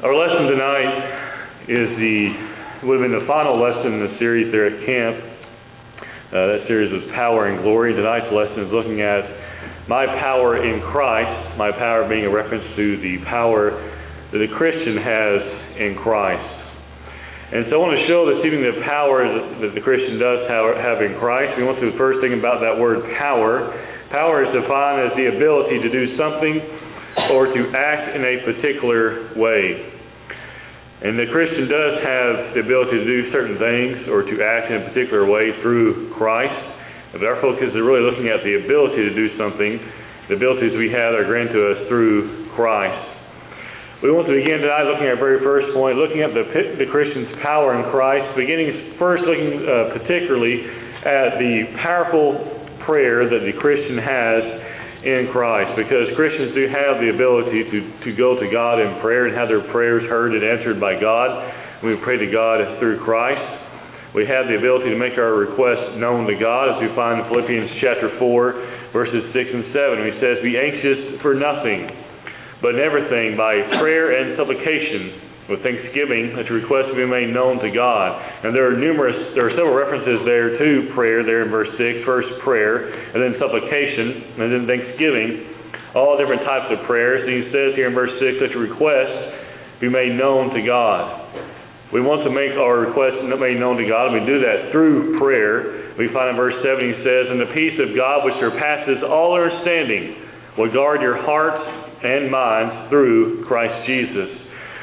Our 0.00 0.16
lesson 0.16 0.48
tonight 0.48 1.68
is 1.68 1.88
the 2.00 2.88
would 2.88 2.96
have 2.96 3.04
been 3.04 3.20
the 3.20 3.28
final 3.28 3.60
lesson 3.60 4.00
in 4.00 4.00
the 4.08 4.16
series 4.16 4.48
there 4.48 4.64
at 4.72 4.80
camp. 4.88 5.12
Uh, 6.32 6.56
that 6.56 6.64
series 6.72 6.88
was 6.88 7.04
Power 7.12 7.52
and 7.52 7.60
Glory. 7.60 7.92
Tonight's 7.92 8.32
lesson 8.32 8.64
is 8.64 8.72
looking 8.72 9.04
at 9.04 9.20
my 9.92 10.08
power 10.24 10.56
in 10.56 10.80
Christ, 10.88 11.60
my 11.60 11.68
power 11.76 12.08
being 12.08 12.24
a 12.24 12.32
reference 12.32 12.64
to 12.80 12.96
the 13.04 13.20
power 13.28 13.76
that 14.32 14.40
a 14.40 14.48
Christian 14.56 14.96
has 14.96 15.38
in 15.84 16.00
Christ. 16.00 16.48
And 17.52 17.68
so 17.68 17.76
I 17.76 17.80
want 17.84 17.92
to 18.00 18.04
show 18.08 18.24
this 18.24 18.40
evening 18.40 18.64
the 18.72 18.80
power 18.88 19.28
that 19.28 19.76
the 19.76 19.84
Christian 19.84 20.16
does 20.16 20.48
have 20.48 21.04
in 21.04 21.20
Christ. 21.20 21.60
We 21.60 21.68
want 21.68 21.76
to 21.76 21.84
do 21.84 21.92
the 21.92 22.00
first 22.00 22.24
thing 22.24 22.40
about 22.40 22.64
that 22.64 22.72
word 22.72 23.04
power. 23.20 23.68
Power 24.08 24.48
is 24.48 24.50
defined 24.56 25.04
as 25.04 25.12
the 25.12 25.28
ability 25.28 25.76
to 25.84 25.92
do 25.92 26.16
something 26.16 26.88
or 27.32 27.50
to 27.50 27.62
act 27.74 28.16
in 28.16 28.22
a 28.22 28.34
particular 28.46 29.34
way. 29.34 29.90
And 31.00 31.16
the 31.16 31.32
Christian 31.32 31.64
does 31.64 31.94
have 32.04 32.32
the 32.52 32.60
ability 32.60 33.00
to 33.00 33.06
do 33.08 33.18
certain 33.32 33.56
things 33.56 34.04
or 34.12 34.20
to 34.20 34.34
act 34.44 34.68
in 34.68 34.84
a 34.84 34.84
particular 34.92 35.24
way 35.24 35.48
through 35.64 36.12
Christ. 36.12 36.60
But 37.16 37.24
our 37.24 37.40
focus 37.40 37.72
is 37.72 37.80
really 37.80 38.04
looking 38.04 38.28
at 38.28 38.44
the 38.44 38.60
ability 38.60 39.00
to 39.08 39.12
do 39.16 39.32
something. 39.40 39.80
The 40.28 40.36
abilities 40.36 40.76
we 40.76 40.92
have 40.92 41.16
are 41.16 41.24
granted 41.24 41.56
to 41.56 41.62
us 41.72 41.80
through 41.88 42.52
Christ. 42.52 43.10
We 44.04 44.12
want 44.12 44.28
to 44.28 44.36
begin 44.36 44.64
tonight 44.64 44.88
looking 44.88 45.08
at 45.08 45.16
our 45.16 45.20
very 45.20 45.40
first 45.44 45.72
point, 45.76 45.96
looking 45.96 46.24
at 46.24 46.32
the, 46.32 46.44
the 46.80 46.88
Christian's 46.88 47.36
power 47.44 47.76
in 47.76 47.84
Christ, 47.92 48.32
beginning 48.32 48.96
first 48.96 49.24
looking 49.28 49.60
uh, 49.60 49.92
particularly 49.92 50.56
at 51.04 51.36
the 51.36 51.80
powerful 51.80 52.44
prayer 52.84 53.28
that 53.28 53.44
the 53.44 53.56
Christian 53.60 54.00
has 54.00 54.40
in 55.00 55.32
Christ 55.32 55.80
because 55.80 56.12
Christians 56.12 56.52
do 56.52 56.68
have 56.68 57.00
the 57.00 57.08
ability 57.14 57.64
to, 57.72 57.78
to 58.04 58.10
go 58.16 58.36
to 58.36 58.46
God 58.52 58.76
in 58.80 59.00
prayer 59.00 59.26
and 59.26 59.32
have 59.32 59.48
their 59.48 59.64
prayers 59.72 60.04
heard 60.08 60.36
and 60.36 60.44
answered 60.44 60.76
by 60.76 61.00
God. 61.00 61.28
We 61.80 61.96
pray 62.04 62.20
to 62.20 62.28
God 62.28 62.60
through 62.78 63.00
Christ. 63.00 63.40
We 64.12 64.26
have 64.26 64.50
the 64.50 64.58
ability 64.58 64.90
to 64.90 64.98
make 64.98 65.16
our 65.16 65.38
requests 65.38 65.96
known 65.96 66.26
to 66.26 66.36
God 66.36 66.76
as 66.76 66.76
we 66.82 66.90
find 66.98 67.22
in 67.22 67.24
Philippians 67.30 67.70
chapter 67.80 68.12
4 68.18 68.92
verses 68.92 69.22
6 69.32 69.38
and 69.38 69.66
7. 69.70 70.02
He 70.02 70.14
says, 70.18 70.34
Be 70.42 70.58
anxious 70.58 71.22
for 71.22 71.32
nothing, 71.32 71.88
but 72.60 72.74
in 72.76 72.82
everything 72.82 73.38
by 73.38 73.56
prayer 73.78 74.18
and 74.18 74.36
supplication 74.36 75.29
with 75.50 75.66
thanksgiving 75.66 76.38
that 76.38 76.46
your 76.46 76.62
requests 76.62 76.94
be 76.94 77.02
made 77.02 77.34
known 77.34 77.58
to 77.58 77.70
God. 77.74 78.14
And 78.46 78.54
there 78.54 78.70
are 78.70 78.78
numerous, 78.78 79.18
there 79.34 79.50
are 79.50 79.54
several 79.58 79.74
references 79.74 80.22
there 80.22 80.54
to 80.54 80.94
prayer 80.94 81.26
there 81.26 81.42
in 81.42 81.50
verse 81.50 81.74
6. 81.74 82.06
First 82.06 82.30
prayer, 82.46 82.94
and 82.94 83.18
then 83.18 83.34
supplication, 83.42 84.38
and 84.38 84.48
then 84.54 84.64
thanksgiving. 84.70 85.50
All 85.98 86.14
different 86.14 86.46
types 86.46 86.70
of 86.70 86.86
prayers. 86.86 87.26
And 87.26 87.34
he 87.34 87.44
says 87.50 87.74
here 87.74 87.90
in 87.90 87.94
verse 87.98 88.14
6 88.22 88.46
that 88.46 88.54
your 88.54 88.70
requests 88.70 89.82
be 89.82 89.90
made 89.90 90.14
known 90.14 90.54
to 90.54 90.62
God. 90.62 91.18
We 91.90 91.98
want 91.98 92.22
to 92.22 92.30
make 92.30 92.54
our 92.54 92.86
requests 92.86 93.18
made 93.26 93.58
known 93.58 93.74
to 93.74 93.86
God, 93.90 94.14
and 94.14 94.22
we 94.22 94.22
do 94.22 94.38
that 94.38 94.70
through 94.70 95.18
prayer. 95.18 95.90
We 95.98 96.06
find 96.14 96.30
in 96.30 96.38
verse 96.38 96.54
7 96.62 96.78
he 96.78 96.94
says, 97.02 97.26
And 97.34 97.42
the 97.42 97.50
peace 97.50 97.74
of 97.82 97.98
God 97.98 98.22
which 98.22 98.38
surpasses 98.38 99.02
all 99.02 99.34
understanding 99.34 100.14
will 100.54 100.70
guard 100.70 101.02
your 101.02 101.18
hearts 101.18 101.58
and 101.58 102.30
minds 102.30 102.86
through 102.94 103.44
Christ 103.50 103.74
Jesus. 103.90 104.39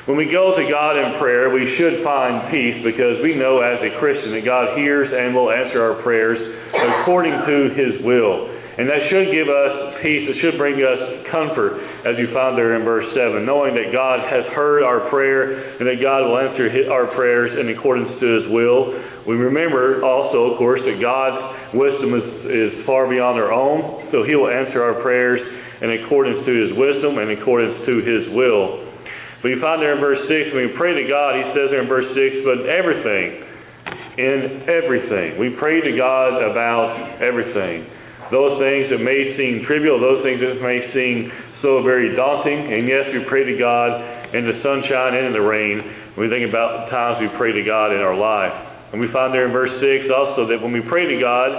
When 0.07 0.15
we 0.15 0.31
go 0.31 0.55
to 0.55 0.63
God 0.71 0.95
in 0.95 1.19
prayer, 1.19 1.51
we 1.51 1.67
should 1.75 1.99
find 1.99 2.47
peace 2.47 2.79
because 2.79 3.19
we 3.19 3.35
know 3.35 3.59
as 3.59 3.75
a 3.83 3.91
Christian 3.99 4.39
that 4.39 4.47
God 4.47 4.79
hears 4.79 5.11
and 5.11 5.35
will 5.35 5.51
answer 5.51 5.83
our 5.83 5.99
prayers 5.99 6.39
according 6.71 7.35
to 7.35 7.55
His 7.75 7.99
will. 8.07 8.47
And 8.79 8.87
that 8.87 9.03
should 9.11 9.27
give 9.35 9.51
us 9.51 9.99
peace. 9.99 10.31
It 10.31 10.39
should 10.39 10.55
bring 10.55 10.79
us 10.79 11.27
comfort, 11.27 11.83
as 12.07 12.15
you 12.15 12.31
found 12.31 12.55
there 12.55 12.79
in 12.79 12.87
verse 12.87 13.03
7, 13.19 13.43
knowing 13.43 13.75
that 13.75 13.91
God 13.91 14.23
has 14.23 14.47
heard 14.55 14.79
our 14.79 15.11
prayer 15.11 15.75
and 15.75 15.83
that 15.83 15.99
God 15.99 16.23
will 16.23 16.39
answer 16.39 16.71
our 16.87 17.11
prayers 17.11 17.59
in 17.59 17.67
accordance 17.75 18.15
to 18.23 18.27
His 18.31 18.45
will. 18.47 18.95
We 19.27 19.35
remember 19.35 20.07
also, 20.07 20.55
of 20.55 20.61
course, 20.61 20.79
that 20.87 21.03
God's 21.03 21.75
wisdom 21.75 22.15
is, 22.15 22.27
is 22.47 22.71
far 22.87 23.11
beyond 23.11 23.35
our 23.35 23.51
own, 23.51 24.07
so 24.15 24.23
He 24.23 24.39
will 24.39 24.47
answer 24.47 24.79
our 24.79 25.03
prayers 25.03 25.43
in 25.83 25.99
accordance 25.99 26.47
to 26.47 26.53
His 26.55 26.71
wisdom 26.79 27.19
and 27.19 27.35
accordance 27.35 27.83
to 27.83 27.99
His 28.07 28.31
will. 28.31 28.86
But 29.41 29.53
you 29.53 29.61
find 29.61 29.77
there 29.81 29.93
in 29.93 30.01
verse 30.01 30.21
6, 30.25 30.53
when 30.57 30.69
we 30.69 30.73
pray 30.73 30.97
to 30.97 31.05
God, 31.05 31.37
he 31.37 31.45
says 31.53 31.69
there 31.69 31.85
in 31.85 31.89
verse 31.89 32.09
6, 32.09 32.41
but 32.41 32.65
everything, 32.65 33.45
in 34.17 34.65
everything. 34.65 35.37
We 35.37 35.53
pray 35.61 35.77
to 35.81 35.93
God 35.93 36.41
about 36.41 37.21
everything. 37.21 37.85
Those 38.33 38.57
things 38.59 38.89
that 38.91 38.99
may 38.99 39.37
seem 39.37 39.63
trivial, 39.69 40.01
those 40.01 40.25
things 40.25 40.41
that 40.41 40.57
may 40.59 40.89
seem 40.91 41.31
so 41.61 41.85
very 41.85 42.17
daunting, 42.17 42.73
and 42.73 42.89
yes, 42.89 43.07
we 43.13 43.23
pray 43.29 43.45
to 43.45 43.55
God 43.55 43.93
in 44.33 44.43
the 44.43 44.57
sunshine 44.65 45.15
and 45.15 45.31
in 45.31 45.33
the 45.33 45.45
rain. 45.45 45.79
We 46.17 46.27
think 46.27 46.49
about 46.49 46.85
the 46.85 46.91
times 46.91 47.21
we 47.21 47.29
pray 47.37 47.53
to 47.53 47.63
God 47.63 47.93
in 47.93 48.01
our 48.01 48.17
life. 48.17 48.51
And 48.91 48.99
we 48.99 49.07
find 49.13 49.31
there 49.31 49.45
in 49.45 49.53
verse 49.53 49.71
6 49.79 50.09
also 50.11 50.49
that 50.49 50.59
when 50.59 50.73
we 50.73 50.81
pray 50.81 51.05
to 51.05 51.17
God 51.21 51.49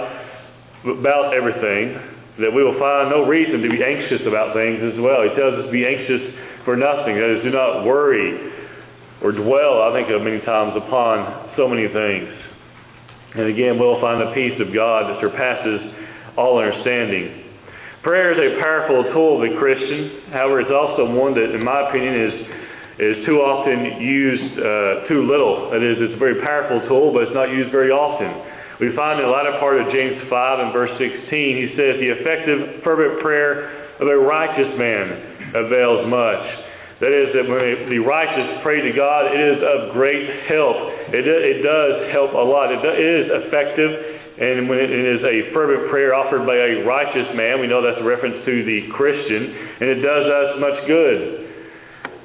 about 0.83 1.31
everything, 1.33 1.95
that 2.43 2.51
we 2.51 2.63
will 2.63 2.77
find 2.79 3.11
no 3.11 3.27
reason 3.27 3.59
to 3.59 3.69
be 3.69 3.83
anxious 3.83 4.23
about 4.27 4.55
things 4.55 4.79
as 4.83 4.95
well. 4.99 5.23
He 5.27 5.31
tells 5.35 5.59
us 5.59 5.65
to 5.67 5.73
be 5.73 5.83
anxious 5.83 6.23
for 6.65 6.75
nothing. 6.75 7.15
That 7.15 7.39
is, 7.39 7.43
do 7.43 7.51
not 7.51 7.83
worry 7.83 8.35
or 9.23 9.31
dwell, 9.31 9.83
I 9.83 9.95
think, 9.95 10.07
of 10.11 10.23
many 10.23 10.39
times 10.47 10.73
upon 10.79 11.53
so 11.59 11.67
many 11.67 11.87
things. 11.91 12.29
And 13.35 13.45
again, 13.51 13.77
we'll 13.77 13.99
find 14.01 14.23
the 14.23 14.31
peace 14.33 14.57
of 14.57 14.73
God 14.73 15.11
that 15.11 15.21
surpasses 15.21 15.79
all 16.39 16.57
understanding. 16.57 17.51
Prayer 18.01 18.31
is 18.31 18.39
a 18.39 18.57
powerful 18.63 19.11
tool 19.11 19.37
of 19.37 19.43
the 19.45 19.59
Christian. 19.59 20.31
However, 20.31 20.63
it's 20.63 20.71
also 20.71 21.05
one 21.11 21.35
that, 21.35 21.51
in 21.51 21.61
my 21.61 21.89
opinion, 21.89 22.15
is 22.15 22.35
is 22.99 23.23
too 23.23 23.39
often 23.39 24.03
used 24.03 24.59
uh, 24.59 25.07
too 25.07 25.23
little. 25.23 25.71
That 25.71 25.79
is, 25.79 26.03
it's 26.03 26.19
a 26.19 26.19
very 26.19 26.43
powerful 26.43 26.83
tool, 26.91 27.15
but 27.15 27.31
it's 27.31 27.37
not 27.37 27.47
used 27.47 27.71
very 27.71 27.95
often. 27.95 28.27
We 28.83 28.91
find 28.91 29.23
in 29.23 29.27
the 29.27 29.31
latter 29.31 29.55
part 29.55 29.79
of 29.79 29.87
James 29.87 30.19
5 30.27 30.31
and 30.59 30.75
verse 30.75 30.91
16, 30.99 31.31
he 31.31 31.67
says, 31.79 31.95
The 31.95 32.11
effective, 32.19 32.83
fervent 32.83 33.23
prayer 33.23 33.95
of 34.03 34.07
a 34.07 34.19
righteous 34.19 34.71
man 34.75 35.28
avails 35.55 36.09
much. 36.09 36.43
That 36.99 37.15
is, 37.15 37.31
that 37.31 37.47
when 37.47 37.87
the 37.87 38.03
righteous 38.03 38.59
pray 38.59 38.83
to 38.83 38.91
God, 38.91 39.31
it 39.31 39.39
is 39.39 39.59
of 39.63 39.95
great 39.95 40.19
help. 40.51 40.75
It, 41.15 41.23
it 41.23 41.63
does 41.63 42.11
help 42.11 42.35
a 42.35 42.43
lot. 42.43 42.75
It 42.75 42.83
is 42.83 43.31
effective, 43.39 43.91
and 44.35 44.67
when 44.67 44.83
it 44.83 44.91
is 44.91 45.23
a 45.23 45.55
fervent 45.55 45.87
prayer 45.87 46.11
offered 46.11 46.43
by 46.43 46.59
a 46.59 46.83
righteous 46.83 47.31
man, 47.39 47.63
we 47.63 47.71
know 47.71 47.79
that's 47.79 48.03
a 48.03 48.07
reference 48.07 48.43
to 48.43 48.53
the 48.67 48.91
Christian, 48.91 49.41
and 49.79 49.87
it 49.95 49.99
does 50.03 50.25
us 50.27 50.49
much 50.59 50.77
good. 50.91 51.19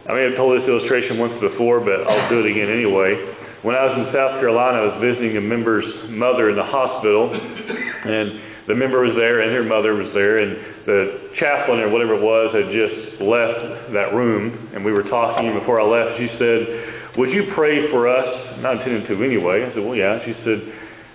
I 0.04 0.12
may 0.12 0.26
have 0.26 0.36
told 0.36 0.58
this 0.58 0.66
illustration 0.66 1.22
once 1.22 1.38
before, 1.38 1.78
but 1.78 2.02
I'll 2.04 2.26
do 2.26 2.42
it 2.42 2.50
again 2.50 2.66
anyway. 2.66 3.14
When 3.62 3.78
I 3.78 3.88
was 3.88 3.94
in 3.96 4.06
South 4.12 4.42
Carolina, 4.42 4.84
I 4.84 4.84
was 4.92 4.98
visiting 5.00 5.38
a 5.38 5.44
member's 5.44 5.86
mother 6.12 6.50
in 6.50 6.58
the 6.58 6.66
hospital, 6.66 7.30
and 7.30 8.53
the 8.66 8.74
member 8.74 9.04
was 9.04 9.12
there 9.16 9.44
and 9.44 9.52
her 9.52 9.64
mother 9.64 9.92
was 9.92 10.08
there, 10.16 10.40
and 10.40 10.56
the 10.88 11.00
chaplain 11.36 11.80
or 11.84 11.92
whatever 11.92 12.16
it 12.16 12.24
was 12.24 12.48
had 12.56 12.68
just 12.72 13.20
left 13.20 13.92
that 13.92 14.16
room, 14.16 14.72
and 14.72 14.84
we 14.84 14.92
were 14.92 15.04
talking. 15.04 15.48
And 15.52 15.60
before 15.60 15.80
I 15.80 15.86
left, 15.86 16.16
she 16.16 16.28
said, 16.40 16.60
"Would 17.20 17.30
you 17.30 17.52
pray 17.52 17.90
for 17.92 18.08
us?" 18.08 18.28
Not 18.64 18.80
intending 18.80 19.04
to 19.08 19.14
anyway. 19.24 19.64
I 19.64 19.72
said, 19.76 19.84
"Well, 19.84 19.96
yeah." 19.96 20.18
She 20.24 20.32
said, 20.44 20.60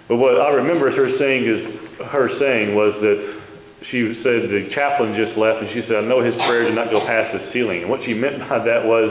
"But 0.07 0.17
what 0.17 0.37
I 0.37 0.53
remember 0.61 0.93
her 0.93 1.09
saying 1.17 1.41
is 1.45 1.59
her 2.13 2.29
saying 2.37 2.75
was 2.77 2.93
that 3.01 3.17
she 3.89 4.13
said 4.21 4.49
the 4.53 4.69
chaplain 4.75 5.17
just 5.17 5.33
left, 5.37 5.66
and 5.66 5.69
she 5.73 5.81
said, 5.89 5.97
"I 5.97 6.05
know 6.05 6.21
his 6.21 6.35
prayer 6.45 6.69
did 6.69 6.75
not 6.75 6.91
go 6.93 7.01
past 7.01 7.33
the 7.33 7.49
ceiling." 7.53 7.81
And 7.81 7.89
what 7.89 8.03
she 8.05 8.13
meant 8.13 8.37
by 8.45 8.61
that 8.61 8.85
was 8.85 9.09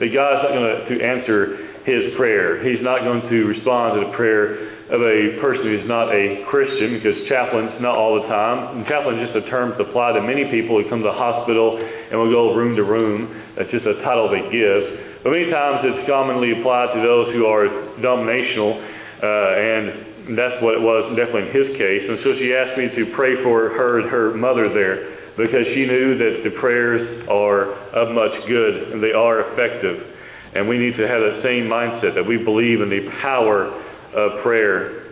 that 0.00 0.08
God's 0.08 0.42
not 0.42 0.52
going 0.56 0.72
to 0.88 1.04
answer 1.04 1.58
his 1.84 2.14
prayer. 2.16 2.64
He's 2.64 2.80
not 2.80 3.04
going 3.04 3.28
to 3.28 3.38
respond 3.44 4.00
to 4.00 4.08
the 4.08 4.12
prayer 4.16 4.63
of 4.92 5.00
a 5.00 5.40
person 5.40 5.64
who's 5.64 5.88
not 5.88 6.12
a 6.12 6.44
Christian, 6.52 7.00
because 7.00 7.16
chaplains, 7.28 7.80
not 7.80 7.96
all 7.96 8.20
the 8.20 8.28
time. 8.28 8.76
And 8.76 8.84
chaplain 8.84 9.16
is 9.16 9.32
just 9.32 9.44
a 9.44 9.46
term 9.48 9.72
to 9.80 9.88
apply 9.88 10.12
to 10.12 10.20
many 10.20 10.44
people 10.52 10.76
who 10.76 10.84
come 10.92 11.00
to 11.00 11.08
the 11.08 11.16
hospital 11.16 11.80
and 11.80 12.12
will 12.20 12.28
go 12.28 12.52
room 12.52 12.76
to 12.76 12.84
room. 12.84 13.32
That's 13.56 13.72
just 13.72 13.88
a 13.88 13.96
title 14.04 14.28
they 14.28 14.44
give. 14.52 14.82
But 15.24 15.32
many 15.32 15.48
times 15.48 15.88
it's 15.88 16.04
commonly 16.04 16.52
applied 16.60 16.92
to 16.92 17.00
those 17.00 17.32
who 17.32 17.48
are 17.48 17.64
dominational, 18.04 18.76
uh, 19.24 19.50
and 19.56 20.36
that's 20.36 20.60
what 20.60 20.76
it 20.76 20.84
was 20.84 21.16
definitely 21.16 21.48
in 21.48 21.52
his 21.52 21.68
case. 21.80 22.04
And 22.04 22.20
so 22.20 22.36
she 22.36 22.52
asked 22.52 22.76
me 22.76 22.92
to 22.92 23.12
pray 23.16 23.40
for 23.40 23.72
her 23.72 24.04
and 24.04 24.08
her 24.12 24.36
mother 24.36 24.68
there 24.68 25.16
because 25.36 25.66
she 25.74 25.84
knew 25.84 26.16
that 26.16 26.44
the 26.44 26.52
prayers 26.60 27.24
are 27.28 27.72
of 27.92 28.14
much 28.14 28.32
good 28.48 28.94
and 28.94 29.02
they 29.02 29.12
are 29.12 29.52
effective. 29.52 29.96
And 30.54 30.68
we 30.68 30.78
need 30.78 30.94
to 30.96 31.04
have 31.08 31.20
that 31.20 31.42
same 31.42 31.66
mindset 31.66 32.14
that 32.14 32.22
we 32.22 32.38
believe 32.38 32.80
in 32.80 32.88
the 32.88 33.10
power 33.20 33.74
of 34.16 34.42
prayer. 34.42 35.04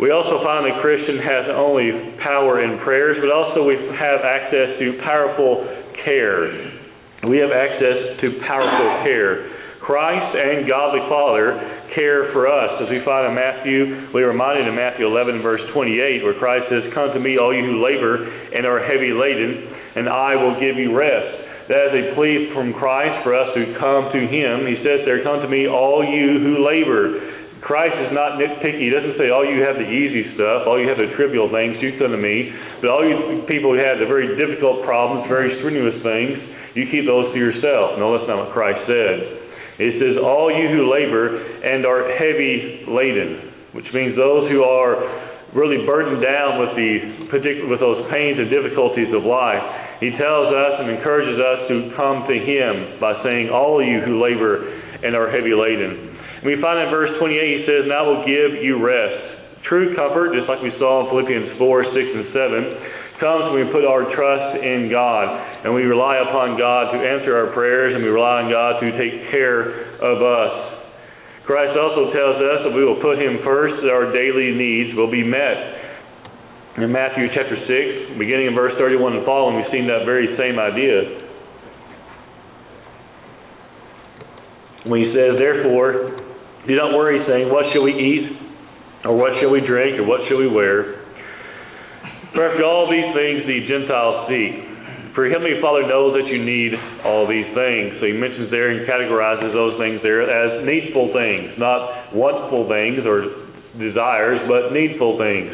We 0.00 0.10
also 0.10 0.42
find 0.42 0.66
that 0.66 0.80
Christian 0.80 1.18
has 1.20 1.52
only 1.52 2.16
power 2.22 2.64
in 2.64 2.80
prayers, 2.82 3.18
but 3.20 3.30
also 3.30 3.62
we 3.62 3.76
have 3.76 4.20
access 4.24 4.78
to 4.80 4.98
powerful 5.04 5.62
care. 6.04 6.48
We 7.28 7.38
have 7.38 7.54
access 7.54 8.18
to 8.18 8.26
powerful 8.42 9.06
care. 9.06 9.62
Christ 9.82 10.38
and 10.38 10.66
Godly 10.66 11.02
Father 11.10 11.58
care 11.94 12.30
for 12.32 12.46
us. 12.46 12.82
As 12.82 12.88
we 12.90 13.02
find 13.06 13.30
in 13.30 13.34
Matthew, 13.34 14.10
we're 14.14 14.30
reminded 14.30 14.66
in 14.66 14.74
Matthew 14.74 15.06
11, 15.06 15.42
verse 15.42 15.62
28, 15.74 16.22
where 16.22 16.38
Christ 16.38 16.70
says, 16.70 16.86
Come 16.94 17.10
to 17.14 17.20
me, 17.20 17.38
all 17.38 17.54
you 17.54 17.66
who 17.66 17.82
labor 17.82 18.26
and 18.26 18.66
are 18.66 18.82
heavy 18.82 19.10
laden, 19.10 19.70
and 20.02 20.06
I 20.08 20.38
will 20.38 20.58
give 20.58 20.78
you 20.78 20.94
rest. 20.94 21.70
that 21.70 21.94
is 21.94 21.94
a 21.94 22.14
plea 22.14 22.50
from 22.54 22.74
Christ 22.74 23.22
for 23.22 23.34
us 23.34 23.50
to 23.54 23.74
come 23.78 24.10
to 24.14 24.20
Him. 24.26 24.66
He 24.66 24.82
says 24.86 25.02
there, 25.06 25.22
Come 25.22 25.42
to 25.42 25.50
me, 25.50 25.66
all 25.66 26.02
you 26.02 26.42
who 26.42 26.62
labor. 26.62 27.31
Christ 27.62 27.94
is 28.02 28.10
not 28.10 28.42
nitpicky. 28.42 28.82
He 28.82 28.90
doesn't 28.90 29.14
say, 29.16 29.30
all 29.30 29.46
you 29.46 29.62
have 29.62 29.78
the 29.78 29.86
easy 29.86 30.34
stuff, 30.34 30.66
all 30.66 30.82
you 30.82 30.90
have 30.90 30.98
the 30.98 31.14
trivial 31.14 31.46
things, 31.46 31.78
you 31.78 31.94
come 31.94 32.10
to 32.10 32.18
me. 32.18 32.50
But 32.82 32.90
all 32.90 33.06
you 33.06 33.46
people 33.46 33.78
who 33.78 33.78
have 33.78 34.02
the 34.02 34.10
very 34.10 34.34
difficult 34.34 34.82
problems, 34.82 35.30
very 35.30 35.54
strenuous 35.62 36.02
things, 36.02 36.34
you 36.74 36.90
keep 36.90 37.06
those 37.06 37.30
to 37.30 37.38
yourself. 37.38 38.02
No, 38.02 38.18
that's 38.18 38.26
not 38.26 38.42
what 38.42 38.50
Christ 38.50 38.82
said. 38.90 39.16
It 39.78 39.94
says, 40.02 40.18
all 40.18 40.50
you 40.50 40.74
who 40.74 40.90
labor 40.90 41.38
and 41.38 41.86
are 41.86 42.10
heavy 42.18 42.82
laden, 42.90 43.72
which 43.78 43.86
means 43.94 44.18
those 44.18 44.50
who 44.50 44.66
are 44.66 44.98
really 45.54 45.84
burdened 45.84 46.24
down 46.24 46.58
with 46.60 46.72
the 46.76 46.90
with 47.68 47.80
those 47.80 48.08
pains 48.10 48.40
and 48.40 48.48
difficulties 48.48 49.08
of 49.12 49.24
life. 49.24 49.60
He 50.00 50.10
tells 50.16 50.48
us 50.50 50.72
and 50.80 50.90
encourages 50.90 51.38
us 51.38 51.68
to 51.68 51.92
come 51.94 52.24
to 52.26 52.36
Him 52.36 52.98
by 52.98 53.20
saying, 53.22 53.52
All 53.52 53.80
of 53.80 53.86
you 53.86 54.00
who 54.00 54.20
labor 54.20 54.64
and 55.04 55.14
are 55.14 55.30
heavy 55.30 55.54
laden. 55.54 56.11
We 56.42 56.58
find 56.58 56.82
in 56.82 56.90
verse 56.90 57.14
28, 57.22 57.38
he 57.38 57.62
says, 57.66 57.86
And 57.86 57.94
I 57.94 58.02
will 58.02 58.26
give 58.26 58.58
you 58.62 58.82
rest. 58.82 59.62
True 59.70 59.94
comfort, 59.94 60.34
just 60.34 60.50
like 60.50 60.58
we 60.58 60.74
saw 60.82 61.06
in 61.06 61.14
Philippians 61.14 61.54
4, 61.54 61.94
6, 61.94 61.94
and 61.94 62.26
7, 62.34 63.22
comes 63.22 63.54
when 63.54 63.62
we 63.62 63.66
put 63.70 63.86
our 63.86 64.10
trust 64.10 64.58
in 64.58 64.90
God 64.90 65.30
and 65.62 65.70
we 65.70 65.86
rely 65.86 66.18
upon 66.18 66.58
God 66.58 66.90
to 66.90 66.98
answer 66.98 67.38
our 67.38 67.54
prayers 67.54 67.94
and 67.94 68.02
we 68.02 68.10
rely 68.10 68.42
on 68.42 68.50
God 68.50 68.82
to 68.82 68.90
take 68.98 69.30
care 69.30 69.94
of 70.02 70.18
us. 70.18 70.82
Christ 71.46 71.78
also 71.78 72.10
tells 72.10 72.38
us 72.42 72.58
that 72.66 72.74
we 72.74 72.82
will 72.82 72.98
put 72.98 73.22
Him 73.22 73.38
first, 73.46 73.78
that 73.86 73.94
our 73.94 74.10
daily 74.10 74.54
needs 74.58 74.98
will 74.98 75.10
be 75.10 75.22
met. 75.22 75.78
In 76.82 76.90
Matthew 76.90 77.30
chapter 77.30 77.54
6, 77.54 78.18
beginning 78.18 78.50
in 78.50 78.54
verse 78.58 78.74
31 78.78 79.22
and 79.22 79.26
following, 79.26 79.62
we've 79.62 79.70
seen 79.70 79.86
that 79.86 80.02
very 80.02 80.34
same 80.34 80.58
idea. 80.58 81.22
When 84.90 84.98
he 84.98 85.14
says, 85.14 85.38
Therefore, 85.38 86.21
do 86.66 86.76
not 86.76 86.94
worry, 86.94 87.18
saying, 87.26 87.50
What 87.50 87.66
shall 87.72 87.82
we 87.82 87.94
eat? 87.94 88.26
Or 89.04 89.18
what 89.18 89.34
shall 89.42 89.50
we 89.50 89.60
drink? 89.66 89.98
Or 89.98 90.06
what 90.06 90.22
shall 90.28 90.38
we 90.38 90.46
wear? 90.46 91.02
For 92.32 92.46
after 92.48 92.64
all 92.64 92.86
these 92.88 93.10
things 93.12 93.44
the 93.44 93.66
Gentiles 93.66 94.30
seek. 94.30 94.72
For 95.12 95.28
Heavenly 95.28 95.60
Father 95.60 95.84
knows 95.84 96.16
that 96.16 96.24
you 96.24 96.40
need 96.40 96.72
all 97.04 97.28
these 97.28 97.50
things. 97.52 98.00
So 98.00 98.08
he 98.08 98.16
mentions 98.16 98.48
there 98.48 98.72
and 98.72 98.88
categorizes 98.88 99.52
those 99.52 99.76
things 99.76 100.00
there 100.00 100.24
as 100.24 100.64
needful 100.64 101.12
things, 101.12 101.52
not 101.60 102.16
wantful 102.16 102.64
things 102.72 103.04
or 103.04 103.52
desires, 103.76 104.40
but 104.48 104.72
needful 104.72 105.20
things. 105.20 105.52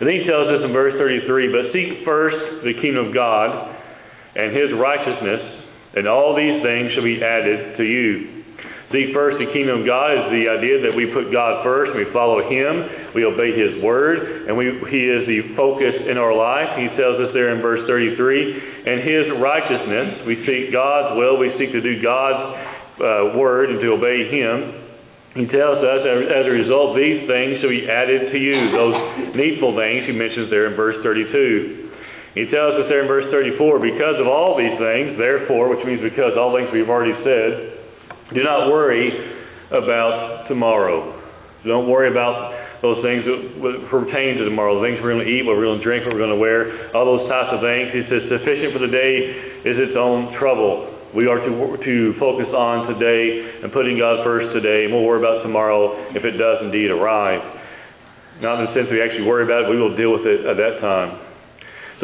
And 0.00 0.10
then 0.10 0.18
he 0.18 0.26
tells 0.26 0.50
us 0.50 0.66
in 0.66 0.74
verse 0.74 0.98
33 0.98 1.54
But 1.54 1.70
seek 1.70 2.02
first 2.02 2.66
the 2.66 2.74
kingdom 2.82 3.06
of 3.06 3.14
God 3.14 3.54
and 4.34 4.50
his 4.50 4.74
righteousness, 4.74 5.94
and 5.94 6.10
all 6.10 6.34
these 6.34 6.58
things 6.66 6.90
shall 6.98 7.06
be 7.06 7.22
added 7.22 7.78
to 7.78 7.84
you. 7.86 8.33
Seek 8.92 9.16
first 9.16 9.40
the 9.40 9.48
kingdom 9.48 9.80
of 9.80 9.84
God 9.88 10.12
is 10.12 10.24
the 10.28 10.44
idea 10.44 10.84
that 10.84 10.92
we 10.92 11.08
put 11.08 11.32
God 11.32 11.64
first, 11.64 11.96
we 11.96 12.04
follow 12.12 12.44
Him, 12.44 13.16
we 13.16 13.24
obey 13.24 13.56
His 13.56 13.80
word, 13.80 14.44
and 14.44 14.52
we, 14.52 14.68
He 14.92 15.02
is 15.08 15.24
the 15.24 15.56
focus 15.56 15.96
in 16.04 16.20
our 16.20 16.36
life. 16.36 16.76
He 16.76 16.92
tells 16.92 17.16
us 17.16 17.32
there 17.32 17.56
in 17.56 17.64
verse 17.64 17.80
33, 17.88 18.12
and 18.12 19.00
His 19.00 19.24
righteousness, 19.40 20.28
we 20.28 20.36
seek 20.44 20.68
God's 20.68 21.16
will, 21.16 21.40
we 21.40 21.48
seek 21.56 21.72
to 21.72 21.80
do 21.80 21.96
God's 22.04 22.44
uh, 23.00 23.40
word 23.40 23.72
and 23.72 23.80
to 23.80 23.88
obey 23.96 24.28
Him. 24.28 24.84
He 25.34 25.50
tells 25.50 25.82
us, 25.82 26.00
as 26.06 26.44
a 26.46 26.54
result, 26.54 26.94
these 26.94 27.26
things 27.26 27.58
shall 27.58 27.72
be 27.72 27.90
added 27.90 28.30
to 28.30 28.38
you. 28.38 28.58
Those 28.70 29.34
needful 29.34 29.74
things 29.74 30.06
he 30.06 30.14
mentions 30.14 30.46
there 30.46 30.70
in 30.70 30.78
verse 30.78 30.94
32. 31.02 32.38
He 32.38 32.46
tells 32.54 32.78
us 32.78 32.86
there 32.86 33.02
in 33.02 33.10
verse 33.10 33.26
34, 33.34 33.82
because 33.82 34.18
of 34.22 34.30
all 34.30 34.54
these 34.54 34.78
things, 34.78 35.18
therefore, 35.18 35.74
which 35.74 35.82
means 35.82 36.02
because 36.06 36.38
all 36.38 36.54
things 36.54 36.70
we've 36.70 36.90
already 36.90 37.18
said, 37.26 37.83
do 38.32 38.40
not 38.40 38.72
worry 38.72 39.12
about 39.68 40.46
tomorrow. 40.48 41.20
Don't 41.66 41.88
worry 41.88 42.08
about 42.08 42.80
those 42.84 43.00
things 43.00 43.24
that 43.24 43.88
pertain 43.88 44.36
to 44.36 44.44
tomorrow, 44.44 44.76
the 44.76 44.84
things 44.84 45.00
we're 45.00 45.16
going 45.16 45.24
to 45.24 45.32
eat, 45.32 45.40
what 45.44 45.56
we're 45.56 45.64
going 45.64 45.80
to 45.80 45.84
drink, 45.84 46.04
what 46.04 46.12
we're 46.12 46.24
going 46.24 46.36
to 46.36 46.40
wear, 46.40 46.92
all 46.92 47.08
those 47.08 47.24
types 47.32 47.56
of 47.56 47.64
things. 47.64 47.96
He 47.96 48.04
says, 48.12 48.28
sufficient 48.28 48.76
for 48.76 48.84
the 48.84 48.92
day 48.92 49.64
is 49.64 49.76
its 49.88 49.96
own 49.96 50.36
trouble. 50.36 50.92
We 51.16 51.24
are 51.24 51.40
to, 51.40 51.52
to 51.80 51.96
focus 52.20 52.52
on 52.52 52.92
today 52.92 53.64
and 53.64 53.72
putting 53.72 53.96
God 53.96 54.20
first 54.20 54.52
today, 54.52 54.84
and 54.84 54.92
we'll 54.92 55.08
worry 55.08 55.24
about 55.24 55.40
tomorrow 55.40 55.96
if 56.12 56.28
it 56.28 56.36
does 56.36 56.60
indeed 56.68 56.92
arrive. 56.92 57.40
Not 58.44 58.60
in 58.60 58.68
the 58.68 58.72
sense 58.76 58.92
we 58.92 59.00
actually 59.00 59.24
worry 59.24 59.48
about 59.48 59.64
it, 59.64 59.72
we 59.72 59.80
will 59.80 59.96
deal 59.96 60.12
with 60.12 60.28
it 60.28 60.44
at 60.44 60.60
that 60.60 60.84
time. 60.84 61.24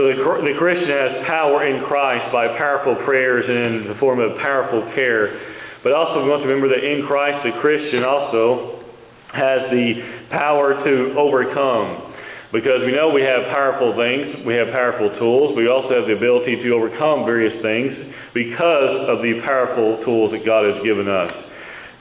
So 0.00 0.08
the, 0.08 0.16
the 0.16 0.56
Christian 0.56 0.88
has 0.88 1.28
power 1.28 1.60
in 1.66 1.84
Christ 1.84 2.32
by 2.32 2.56
powerful 2.56 2.96
prayers 3.04 3.44
and 3.44 3.84
in 3.84 3.92
the 3.92 3.98
form 4.00 4.16
of 4.16 4.32
powerful 4.40 4.80
care 4.96 5.59
but 5.82 5.96
also, 5.96 6.20
we 6.20 6.28
to 6.28 6.44
remember 6.44 6.68
that 6.68 6.84
in 6.84 7.08
Christ, 7.08 7.40
the 7.44 7.56
Christian 7.64 8.04
also 8.04 8.84
has 9.32 9.70
the 9.72 9.88
power 10.28 10.76
to 10.84 10.94
overcome. 11.16 12.12
Because 12.50 12.82
we 12.82 12.90
know 12.90 13.14
we 13.14 13.22
have 13.22 13.46
powerful 13.54 13.94
things, 13.94 14.42
we 14.42 14.58
have 14.58 14.74
powerful 14.74 15.06
tools, 15.22 15.54
we 15.54 15.70
also 15.70 15.94
have 15.94 16.10
the 16.10 16.18
ability 16.18 16.58
to 16.58 16.68
overcome 16.74 17.22
various 17.22 17.54
things 17.62 17.94
because 18.34 19.06
of 19.06 19.22
the 19.22 19.38
powerful 19.46 20.02
tools 20.02 20.34
that 20.34 20.42
God 20.42 20.66
has 20.66 20.82
given 20.82 21.06
us. 21.06 21.30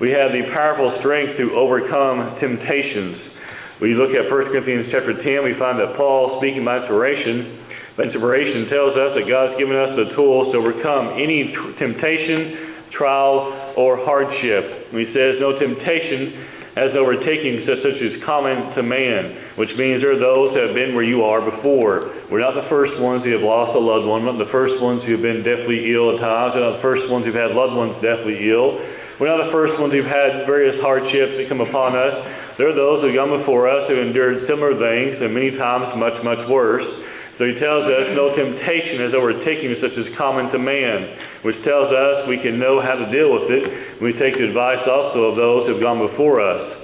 We 0.02 0.10
have 0.10 0.34
the 0.34 0.50
powerful 0.50 0.90
strength 1.06 1.38
to 1.38 1.54
overcome 1.54 2.42
temptations. 2.42 3.30
We 3.78 3.94
look 3.94 4.12
at 4.18 4.26
1 4.26 4.50
Corinthians 4.50 4.90
chapter 4.90 5.14
10, 5.22 5.46
we 5.46 5.54
find 5.62 5.78
that 5.78 5.94
Paul, 5.94 6.42
speaking 6.42 6.66
by 6.66 6.82
inspiration, 6.82 8.00
inspiration 8.02 8.74
tells 8.74 8.98
us 8.98 9.12
that 9.22 9.30
God's 9.30 9.54
given 9.60 9.78
us 9.78 9.94
the 10.00 10.18
tools 10.18 10.50
to 10.52 10.58
overcome 10.58 11.20
any 11.20 11.54
temptation, 11.78 12.90
trial, 12.96 13.54
or 13.78 14.02
hardship. 14.06 14.94
He 14.94 15.10
says, 15.12 15.38
No 15.38 15.58
temptation 15.58 16.60
has 16.80 16.96
overtaken 16.96 17.66
such 17.66 18.00
as 18.00 18.14
common 18.24 18.72
to 18.78 18.82
man, 18.86 19.58
which 19.60 19.74
means 19.76 20.00
there 20.00 20.16
are 20.16 20.22
those 20.22 20.56
that 20.56 20.72
have 20.72 20.78
been 20.78 20.96
where 20.96 21.04
you 21.04 21.26
are 21.26 21.44
before. 21.44 22.14
We're 22.32 22.40
not 22.40 22.56
the 22.56 22.70
first 22.72 22.96
ones 23.02 23.26
who 23.28 23.36
have 23.36 23.44
lost 23.44 23.76
a 23.76 23.82
loved 23.82 24.08
one, 24.08 24.24
not 24.24 24.40
the 24.40 24.48
first 24.54 24.80
ones 24.80 25.04
who 25.04 25.18
have 25.18 25.26
been 25.26 25.44
deathly 25.44 25.92
ill 25.92 26.16
at 26.16 26.24
times, 26.24 26.56
we're 26.56 26.64
not 26.64 26.80
the 26.80 26.86
first 26.86 27.10
ones 27.12 27.28
who've 27.28 27.36
had 27.36 27.52
loved 27.52 27.76
ones 27.76 28.00
deathly 28.00 28.38
ill. 28.48 28.80
We're 29.20 29.28
not 29.28 29.44
the 29.44 29.52
first 29.52 29.76
ones 29.76 29.92
who've 29.92 30.08
had 30.08 30.48
various 30.48 30.80
hardships 30.80 31.36
that 31.36 31.52
come 31.52 31.60
upon 31.60 32.00
us. 32.00 32.16
There 32.56 32.72
are 32.72 32.78
those 32.78 33.04
who 33.04 33.12
have 33.12 33.20
gone 33.20 33.36
before 33.44 33.68
us 33.68 33.84
who 33.92 34.00
endured 34.00 34.48
similar 34.48 34.80
things, 34.80 35.20
and 35.20 35.36
many 35.36 35.60
times 35.60 35.92
much, 36.00 36.16
much 36.24 36.40
worse. 36.48 36.88
So 37.36 37.44
he 37.44 37.60
tells 37.60 37.84
us 37.88 38.16
no 38.16 38.32
temptation 38.36 39.04
has 39.04 39.12
overtaken 39.12 39.76
such 39.84 39.96
as 40.00 40.08
common 40.16 40.48
to 40.56 40.60
man 40.60 41.29
which 41.44 41.56
tells 41.64 41.90
us 41.92 42.28
we 42.28 42.40
can 42.44 42.60
know 42.60 42.84
how 42.84 43.00
to 43.00 43.08
deal 43.12 43.32
with 43.32 43.48
it. 43.48 43.64
We 44.04 44.12
take 44.20 44.36
the 44.36 44.48
advice 44.52 44.84
also 44.84 45.32
of 45.32 45.36
those 45.40 45.68
who 45.68 45.80
have 45.80 45.84
gone 45.84 46.04
before 46.04 46.44
us. 46.44 46.80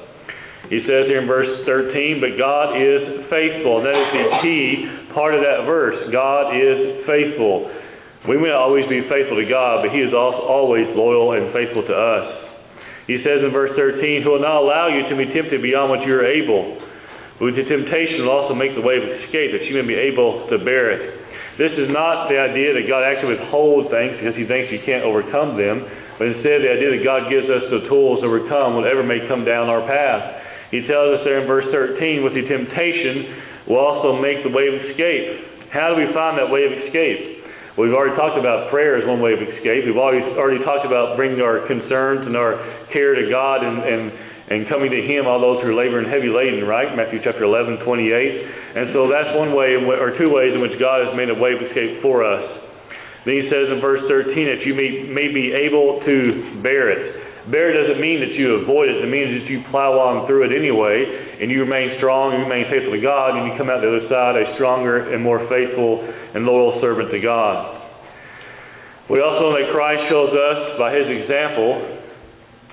He 0.72 0.82
says 0.88 1.06
here 1.06 1.22
in 1.22 1.30
verse 1.30 1.50
13, 1.68 2.24
but 2.24 2.42
God 2.42 2.74
is 2.80 3.30
faithful. 3.30 3.86
That 3.86 3.94
is 3.94 4.10
the 4.18 4.28
key 4.42 4.66
part 5.14 5.38
of 5.38 5.46
that 5.46 5.70
verse. 5.70 6.10
God 6.10 6.58
is 6.58 7.06
faithful. 7.06 7.70
We 8.26 8.42
may 8.42 8.50
always 8.50 8.90
be 8.90 9.06
faithful 9.06 9.38
to 9.38 9.46
God, 9.46 9.86
but 9.86 9.94
He 9.94 10.02
is 10.02 10.10
also 10.10 10.42
always 10.42 10.90
loyal 10.98 11.38
and 11.38 11.54
faithful 11.54 11.86
to 11.86 11.94
us. 11.94 12.28
He 13.06 13.22
says 13.22 13.46
in 13.46 13.54
verse 13.54 13.78
13, 13.78 14.26
Who 14.26 14.34
will 14.34 14.42
not 14.42 14.66
allow 14.66 14.90
you 14.90 15.06
to 15.06 15.16
be 15.16 15.30
tempted 15.30 15.62
beyond 15.62 15.94
what 15.94 16.02
you 16.02 16.18
are 16.18 16.26
able. 16.26 16.82
But 17.38 17.54
with 17.54 17.58
the 17.62 17.70
temptation 17.70 18.26
will 18.26 18.34
also 18.34 18.58
make 18.58 18.74
the 18.74 18.82
way 18.82 18.98
of 18.98 19.06
escape, 19.06 19.54
that 19.54 19.70
you 19.70 19.78
may 19.78 19.86
be 19.86 19.94
able 19.94 20.50
to 20.50 20.58
bear 20.66 20.90
it. 20.90 21.15
This 21.56 21.72
is 21.80 21.88
not 21.88 22.28
the 22.28 22.36
idea 22.36 22.76
that 22.76 22.84
God 22.84 23.08
actually 23.08 23.40
withholds 23.40 23.88
things 23.88 24.20
because 24.20 24.36
he 24.36 24.44
thinks 24.44 24.76
you 24.76 24.84
can't 24.84 25.08
overcome 25.08 25.56
them, 25.56 25.88
but 26.20 26.28
instead 26.28 26.64
the 26.64 26.72
idea 26.72 27.00
that 27.00 27.04
God 27.08 27.32
gives 27.32 27.48
us 27.48 27.64
the 27.72 27.88
tools 27.88 28.20
to 28.20 28.28
overcome 28.28 28.76
whatever 28.76 29.08
may 29.08 29.24
come 29.32 29.48
down 29.48 29.72
our 29.72 29.88
path. 29.88 30.44
He 30.76 30.84
tells 30.84 31.16
us 31.16 31.22
there 31.24 31.40
in 31.40 31.48
verse 31.48 31.68
13, 31.72 32.28
with 32.28 32.36
the 32.36 32.44
temptation 32.44 33.72
will 33.72 33.80
also 33.80 34.20
make 34.20 34.44
the 34.44 34.52
way 34.52 34.68
of 34.68 34.76
escape. 34.84 35.72
How 35.72 35.92
do 35.92 35.96
we 35.96 36.12
find 36.12 36.36
that 36.36 36.52
way 36.52 36.68
of 36.68 36.74
escape? 36.86 37.46
We've 37.80 37.92
already 37.92 38.16
talked 38.16 38.40
about 38.40 38.72
prayer 38.72 38.96
as 39.00 39.04
one 39.04 39.20
way 39.20 39.36
of 39.36 39.44
escape. 39.44 39.84
We've 39.84 40.00
already, 40.00 40.24
already 40.40 40.64
talked 40.64 40.88
about 40.88 41.20
bringing 41.20 41.44
our 41.44 41.68
concerns 41.68 42.24
and 42.24 42.36
our 42.36 42.56
care 42.92 43.16
to 43.16 43.28
God 43.28 43.64
and, 43.64 43.84
and 43.84 44.04
and 44.46 44.70
coming 44.70 44.94
to 44.94 45.02
him 45.02 45.26
all 45.26 45.42
those 45.42 45.66
who 45.66 45.74
are 45.74 45.78
laboring 45.78 46.06
heavy 46.06 46.30
laden, 46.30 46.70
right? 46.70 46.94
Matthew 46.94 47.18
chapter 47.26 47.50
11, 47.50 47.82
28. 47.82 48.78
And 48.78 48.94
so 48.94 49.10
that's 49.10 49.34
one 49.34 49.58
way, 49.58 49.74
or 49.74 50.14
two 50.22 50.30
ways 50.30 50.54
in 50.54 50.62
which 50.62 50.78
God 50.78 51.02
has 51.02 51.18
made 51.18 51.34
a 51.34 51.38
way 51.38 51.58
of 51.58 51.66
escape 51.66 52.06
for 52.06 52.22
us. 52.22 52.46
Then 53.26 53.42
he 53.42 53.50
says 53.50 53.74
in 53.74 53.82
verse 53.82 54.06
13 54.06 54.38
that 54.54 54.62
you 54.62 54.78
may, 54.78 55.10
may 55.10 55.34
be 55.34 55.50
able 55.50 55.98
to 56.06 56.16
bear 56.62 56.94
it. 56.94 57.26
Bear 57.50 57.74
doesn't 57.74 58.02
mean 58.02 58.22
that 58.22 58.38
you 58.38 58.62
avoid 58.62 58.90
it. 58.90 59.02
It 59.02 59.10
means 59.10 59.34
that 59.34 59.50
you 59.50 59.66
plow 59.70 59.98
on 59.98 60.26
through 60.30 60.50
it 60.50 60.54
anyway, 60.54 61.42
and 61.42 61.50
you 61.50 61.62
remain 61.62 61.98
strong, 61.98 62.38
you 62.38 62.46
remain 62.46 62.70
faithful 62.70 62.94
to 62.94 63.02
God, 63.02 63.38
and 63.38 63.50
you 63.50 63.54
come 63.58 63.70
out 63.70 63.82
the 63.82 63.90
other 63.90 64.06
side 64.10 64.38
a 64.38 64.54
stronger 64.58 65.14
and 65.14 65.22
more 65.22 65.42
faithful 65.50 66.06
and 66.06 66.46
loyal 66.46 66.82
servant 66.82 67.10
to 67.14 67.22
God. 67.22 67.82
We 69.10 69.22
also 69.22 69.54
know 69.54 69.54
that 69.58 69.70
Christ 69.74 70.10
shows 70.10 70.34
us 70.34 70.82
by 70.82 70.90
his 70.94 71.06
example 71.06 72.05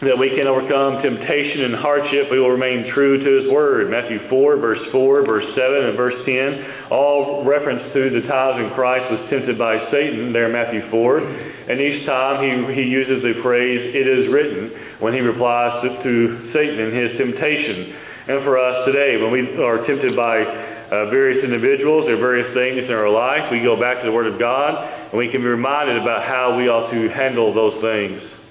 that 0.02 0.18
we 0.18 0.35
can 0.35 0.50
overcome 0.50 0.99
temptation 0.99 1.71
and 1.71 1.78
hardship, 1.78 2.26
we 2.26 2.42
will 2.42 2.50
remain 2.50 2.90
true 2.90 3.23
to 3.23 3.30
His 3.38 3.47
Word. 3.47 3.87
Matthew 3.87 4.18
4, 4.26 4.59
verse 4.59 4.82
4, 4.90 5.23
verse 5.23 5.47
7, 5.54 5.62
and 5.62 5.94
verse 5.94 6.18
10, 6.26 6.90
all 6.90 7.47
reference 7.47 7.87
to 7.94 8.11
the 8.11 8.26
times 8.26 8.59
when 8.59 8.75
Christ 8.75 9.06
was 9.14 9.23
tempted 9.30 9.54
by 9.54 9.78
Satan, 9.94 10.35
there 10.35 10.50
in 10.50 10.54
Matthew 10.59 10.82
4. 10.90 11.71
And 11.71 11.78
each 11.78 12.02
time 12.02 12.42
he, 12.42 12.82
he 12.82 12.85
uses 12.90 13.23
the 13.23 13.38
phrase, 13.47 13.94
it 13.94 14.11
is 14.11 14.26
written, 14.26 14.99
when 14.99 15.14
he 15.14 15.23
replies 15.23 15.87
to, 15.87 15.88
to 15.94 16.14
Satan 16.50 16.82
in 16.82 16.90
his 16.99 17.11
temptation. 17.23 17.94
And 18.26 18.42
for 18.42 18.59
us 18.59 18.82
today, 18.90 19.23
when 19.23 19.30
we 19.30 19.47
are 19.62 19.87
tempted 19.87 20.18
by 20.18 20.42
uh, 20.42 21.14
various 21.14 21.47
individuals 21.47 22.11
or 22.11 22.18
various 22.18 22.50
things 22.59 22.90
in 22.90 22.94
our 22.94 23.06
life, 23.06 23.54
we 23.54 23.62
go 23.62 23.78
back 23.78 24.02
to 24.02 24.04
the 24.11 24.14
Word 24.14 24.26
of 24.26 24.42
God 24.42 24.75
and 24.75 25.14
we 25.14 25.30
can 25.30 25.47
be 25.47 25.50
reminded 25.50 25.94
about 26.02 26.26
how 26.26 26.59
we 26.59 26.66
ought 26.66 26.90
to 26.90 27.06
handle 27.14 27.54
those 27.54 27.78
things. 27.78 28.41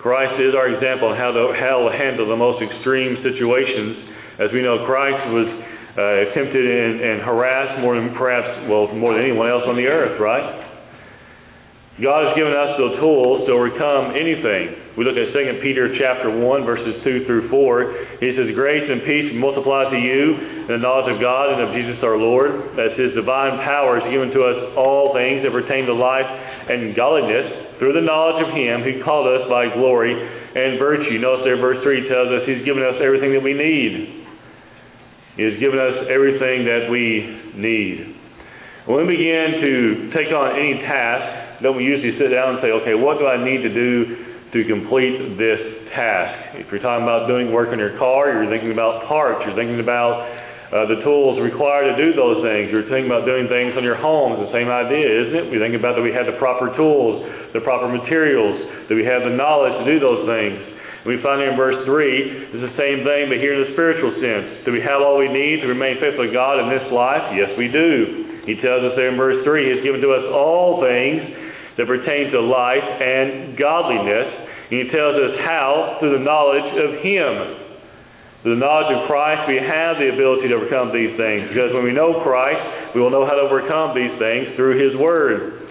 Christ 0.00 0.40
is 0.40 0.56
our 0.56 0.72
example 0.72 1.12
on 1.12 1.16
how 1.20 1.28
to, 1.28 1.52
how 1.60 1.84
to 1.84 1.92
handle 1.92 2.24
the 2.24 2.36
most 2.36 2.64
extreme 2.64 3.20
situations. 3.20 4.40
As 4.40 4.48
we 4.48 4.64
know, 4.64 4.88
Christ 4.88 5.28
was 5.28 5.48
uh, 5.92 6.32
tempted 6.32 6.64
and, 6.64 7.04
and 7.04 7.16
harassed 7.20 7.84
more 7.84 8.00
than 8.00 8.16
perhaps, 8.16 8.64
well, 8.64 8.88
more 8.96 9.12
than 9.12 9.28
anyone 9.28 9.52
else 9.52 9.68
on 9.68 9.76
the 9.76 9.84
earth, 9.84 10.16
right? 10.16 10.72
God 12.00 12.32
has 12.32 12.32
given 12.32 12.56
us 12.56 12.80
the 12.80 12.96
tools 12.96 13.44
to 13.44 13.52
overcome 13.52 14.16
anything. 14.16 14.96
We 14.96 15.04
look 15.04 15.20
at 15.20 15.36
2 15.36 15.60
Peter 15.60 15.92
chapter 16.00 16.32
1, 16.32 16.64
verses 16.64 16.96
2 17.04 17.28
through 17.28 17.52
4. 17.52 18.24
He 18.24 18.32
says, 18.32 18.56
Grace 18.56 18.88
and 18.88 19.04
peace 19.04 19.36
multiply 19.36 19.92
to 19.92 20.00
you 20.00 20.64
in 20.64 20.70
the 20.72 20.80
knowledge 20.80 21.12
of 21.12 21.20
God 21.20 21.52
and 21.52 21.60
of 21.60 21.76
Jesus 21.76 22.00
our 22.00 22.16
Lord, 22.16 22.72
as 22.80 22.96
his 22.96 23.12
divine 23.12 23.60
power 23.68 24.00
has 24.00 24.08
given 24.08 24.32
to 24.32 24.48
us 24.48 24.58
all 24.80 25.12
things 25.12 25.44
that 25.44 25.52
pertain 25.52 25.84
to 25.84 25.92
life 25.92 26.24
and 26.24 26.96
godliness 26.96 27.69
through 27.80 27.96
the 27.96 28.04
knowledge 28.04 28.44
of 28.44 28.52
him 28.52 28.84
who 28.84 29.00
called 29.00 29.24
us 29.24 29.48
by 29.48 29.72
glory 29.72 30.12
and 30.12 30.76
virtue. 30.76 31.16
Notice 31.16 31.48
there 31.48 31.56
verse 31.56 31.80
3 31.80 32.06
tells 32.12 32.28
us 32.28 32.44
he's 32.44 32.60
given 32.68 32.84
us 32.84 33.00
everything 33.00 33.32
that 33.32 33.40
we 33.40 33.56
need. 33.56 34.20
He 35.40 35.48
has 35.48 35.56
given 35.56 35.80
us 35.80 36.04
everything 36.12 36.68
that 36.68 36.92
we 36.92 37.24
need. 37.56 38.20
When 38.84 39.08
we 39.08 39.16
begin 39.16 39.64
to 39.64 39.72
take 40.12 40.28
on 40.28 40.60
any 40.60 40.76
task, 40.84 41.64
don't 41.64 41.76
we 41.76 41.88
usually 41.88 42.20
sit 42.20 42.28
down 42.28 42.56
and 42.56 42.58
say, 42.60 42.68
okay, 42.84 42.92
what 42.92 43.16
do 43.16 43.24
I 43.24 43.40
need 43.40 43.64
to 43.64 43.72
do 43.72 43.88
to 44.52 44.58
complete 44.68 45.40
this 45.40 45.60
task? 45.96 46.60
If 46.60 46.68
you're 46.68 46.84
talking 46.84 47.08
about 47.08 47.28
doing 47.28 47.48
work 47.48 47.72
on 47.72 47.80
your 47.80 47.96
car, 47.96 48.28
you're 48.28 48.52
thinking 48.52 48.72
about 48.76 49.08
parts, 49.08 49.40
you're 49.48 49.56
thinking 49.56 49.80
about 49.80 50.20
uh, 50.70 50.86
the 50.86 51.02
tools 51.02 51.42
required 51.42 51.90
to 51.90 51.96
do 51.98 52.14
those 52.14 52.46
things. 52.46 52.70
You're 52.70 52.86
thinking 52.86 53.10
about 53.10 53.26
doing 53.26 53.50
things 53.50 53.74
on 53.74 53.82
your 53.82 53.98
home. 53.98 54.38
It's 54.38 54.46
the 54.50 54.54
same 54.54 54.70
idea, 54.70 55.02
isn't 55.02 55.34
it? 55.34 55.44
We 55.50 55.58
think 55.58 55.74
about 55.74 55.98
that 55.98 56.04
we 56.06 56.14
have 56.14 56.30
the 56.30 56.38
proper 56.38 56.70
tools, 56.78 57.26
the 57.50 57.62
proper 57.66 57.90
materials, 57.90 58.86
that 58.86 58.94
we 58.94 59.02
have 59.02 59.26
the 59.26 59.34
knowledge 59.34 59.74
to 59.82 59.86
do 59.86 59.98
those 59.98 60.22
things. 60.30 60.58
We 61.10 61.18
find 61.26 61.42
in 61.42 61.58
verse 61.58 61.80
3, 61.88 62.54
it's 62.54 62.62
the 62.62 62.76
same 62.78 63.02
thing, 63.02 63.32
but 63.32 63.42
here 63.42 63.58
in 63.58 63.66
the 63.66 63.72
spiritual 63.74 64.14
sense. 64.22 64.62
Do 64.62 64.70
we 64.70 64.84
have 64.84 65.02
all 65.02 65.18
we 65.18 65.32
need 65.32 65.58
to 65.64 65.66
remain 65.66 65.98
faithful 65.98 66.28
to 66.28 66.30
God 66.30 66.62
in 66.62 66.70
this 66.70 66.86
life? 66.92 67.34
Yes, 67.34 67.50
we 67.58 67.72
do. 67.72 68.46
He 68.46 68.54
tells 68.62 68.84
us 68.86 68.94
there 68.94 69.10
in 69.10 69.18
verse 69.18 69.42
3, 69.42 69.50
He 69.64 69.70
has 69.74 69.82
given 69.82 70.04
to 70.04 70.12
us 70.14 70.22
all 70.30 70.78
things 70.78 71.24
that 71.80 71.88
pertain 71.88 72.30
to 72.30 72.40
life 72.44 72.84
and 72.84 73.56
godliness. 73.56 74.28
And 74.70 74.76
he 74.76 74.86
tells 74.92 75.16
us 75.18 75.34
how 75.42 75.98
through 75.98 76.14
the 76.14 76.22
knowledge 76.22 76.68
of 76.78 77.02
Him. 77.02 77.69
Through 78.40 78.56
the 78.56 78.64
knowledge 78.64 78.88
of 78.96 79.04
Christ, 79.04 79.44
we 79.52 79.60
have 79.60 80.00
the 80.00 80.16
ability 80.16 80.48
to 80.48 80.56
overcome 80.56 80.96
these 80.96 81.12
things. 81.20 81.52
Because 81.52 81.76
when 81.76 81.84
we 81.84 81.92
know 81.92 82.24
Christ, 82.24 82.96
we 82.96 83.04
will 83.04 83.12
know 83.12 83.28
how 83.28 83.36
to 83.36 83.44
overcome 83.44 83.92
these 83.92 84.16
things 84.16 84.56
through 84.56 84.80
His 84.80 84.96
Word. 84.96 85.68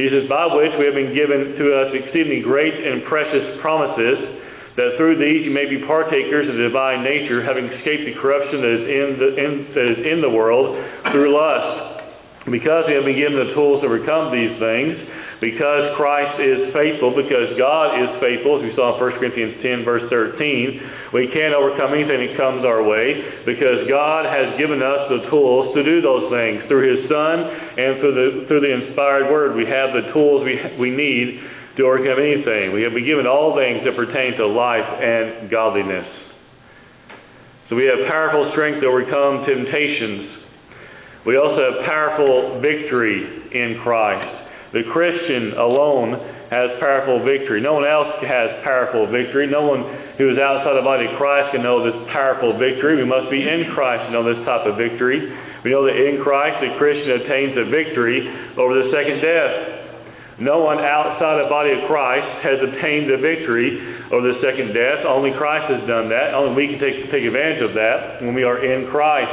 He 0.00 0.08
says, 0.08 0.24
by 0.28 0.48
which 0.48 0.72
we 0.80 0.88
have 0.88 0.96
been 0.96 1.12
given 1.12 1.60
to 1.60 1.64
us 1.76 1.88
exceedingly 1.92 2.40
great 2.40 2.72
and 2.72 3.04
precious 3.08 3.60
promises, 3.60 4.44
that 4.76 4.96
through 5.00 5.16
these 5.16 5.44
you 5.44 5.52
may 5.52 5.64
be 5.68 5.80
partakers 5.88 6.48
of 6.48 6.56
the 6.56 6.68
divine 6.68 7.00
nature, 7.00 7.40
having 7.40 7.64
escaped 7.64 8.04
the 8.04 8.16
corruption 8.20 8.60
that 8.60 8.72
is 8.76 8.84
in 8.84 9.08
the, 9.16 9.28
in, 9.36 9.52
that 9.72 9.86
is 9.96 10.00
in 10.04 10.18
the 10.20 10.28
world 10.28 10.76
through 11.12 11.32
lust. 11.32 11.96
Because 12.48 12.84
we 12.88 12.94
have 12.96 13.08
been 13.08 13.16
given 13.16 13.40
the 13.40 13.52
tools 13.56 13.80
to 13.84 13.88
overcome 13.88 14.32
these 14.32 14.52
things, 14.60 14.94
because 15.40 15.92
Christ 16.00 16.40
is 16.40 16.72
faithful, 16.72 17.12
because 17.12 17.52
God 17.60 18.00
is 18.00 18.08
faithful, 18.24 18.56
as 18.56 18.62
we 18.64 18.72
saw 18.72 18.96
in 18.96 19.04
1 19.04 19.20
Corinthians 19.20 19.60
10, 19.60 19.84
verse 19.84 20.08
13, 20.08 21.12
we 21.12 21.28
can't 21.28 21.52
overcome 21.52 21.92
anything 21.92 22.24
that 22.24 22.32
comes 22.40 22.64
our 22.64 22.80
way 22.80 23.44
because 23.44 23.84
God 23.84 24.24
has 24.24 24.56
given 24.56 24.80
us 24.80 25.12
the 25.12 25.28
tools 25.28 25.76
to 25.76 25.84
do 25.84 26.00
those 26.00 26.32
things. 26.32 26.64
Through 26.72 26.88
His 26.88 27.00
Son 27.12 27.36
and 27.76 28.00
through 28.00 28.16
the, 28.16 28.28
through 28.48 28.64
the 28.64 28.72
inspired 28.72 29.28
Word, 29.28 29.52
we 29.52 29.68
have 29.68 29.92
the 29.92 30.08
tools 30.16 30.40
we, 30.40 30.56
we 30.80 30.88
need 30.88 31.36
to 31.76 31.84
overcome 31.84 32.16
anything. 32.16 32.72
We 32.72 32.80
have 32.88 32.96
been 32.96 33.04
given 33.04 33.28
all 33.28 33.52
things 33.52 33.84
that 33.84 33.92
pertain 33.92 34.40
to 34.40 34.48
life 34.48 34.88
and 34.88 35.52
godliness. 35.52 36.08
So 37.68 37.76
we 37.76 37.84
have 37.84 38.08
powerful 38.08 38.48
strength 38.56 38.80
to 38.80 38.88
overcome 38.88 39.44
temptations. 39.44 40.48
We 41.28 41.36
also 41.36 41.60
have 41.60 41.84
powerful 41.84 42.64
victory 42.64 43.20
in 43.52 43.84
Christ. 43.84 44.45
The 44.74 44.82
Christian 44.90 45.54
alone 45.54 46.18
has 46.50 46.78
powerful 46.78 47.22
victory. 47.26 47.62
No 47.62 47.74
one 47.74 47.86
else 47.86 48.18
has 48.22 48.62
powerful 48.62 49.06
victory. 49.10 49.46
No 49.46 49.66
one 49.66 49.82
who 50.18 50.30
is 50.30 50.38
outside 50.38 50.78
the 50.78 50.86
body 50.86 51.06
of 51.06 51.14
Christ 51.18 51.54
can 51.54 51.62
know 51.62 51.82
this 51.82 51.96
powerful 52.14 52.54
victory. 52.58 52.98
We 52.98 53.06
must 53.06 53.30
be 53.30 53.42
in 53.42 53.70
Christ 53.74 54.06
to 54.06 54.10
know 54.14 54.26
this 54.26 54.42
type 54.46 54.66
of 54.66 54.78
victory. 54.78 55.22
We 55.66 55.74
know 55.74 55.86
that 55.86 55.98
in 55.98 56.22
Christ 56.22 56.62
the 56.62 56.74
Christian 56.78 57.18
obtains 57.18 57.54
a 57.58 57.66
victory 57.66 58.22
over 58.58 58.74
the 58.78 58.90
second 58.94 59.18
death. 59.22 59.54
No 60.36 60.60
one 60.60 60.76
outside 60.84 61.40
the 61.40 61.48
body 61.48 61.72
of 61.72 61.88
Christ 61.88 62.28
has 62.44 62.60
obtained 62.60 63.08
the 63.08 63.16
victory 63.16 63.72
over 64.12 64.20
the 64.20 64.36
second 64.44 64.76
death. 64.76 65.08
Only 65.08 65.32
Christ 65.32 65.72
has 65.72 65.80
done 65.88 66.12
that. 66.12 66.36
Only 66.36 66.52
we 66.52 66.64
can 66.68 66.76
take, 66.76 67.08
take 67.08 67.24
advantage 67.24 67.64
of 67.64 67.72
that 67.72 68.20
when 68.20 68.36
we 68.36 68.44
are 68.44 68.60
in 68.60 68.92
Christ. 68.92 69.32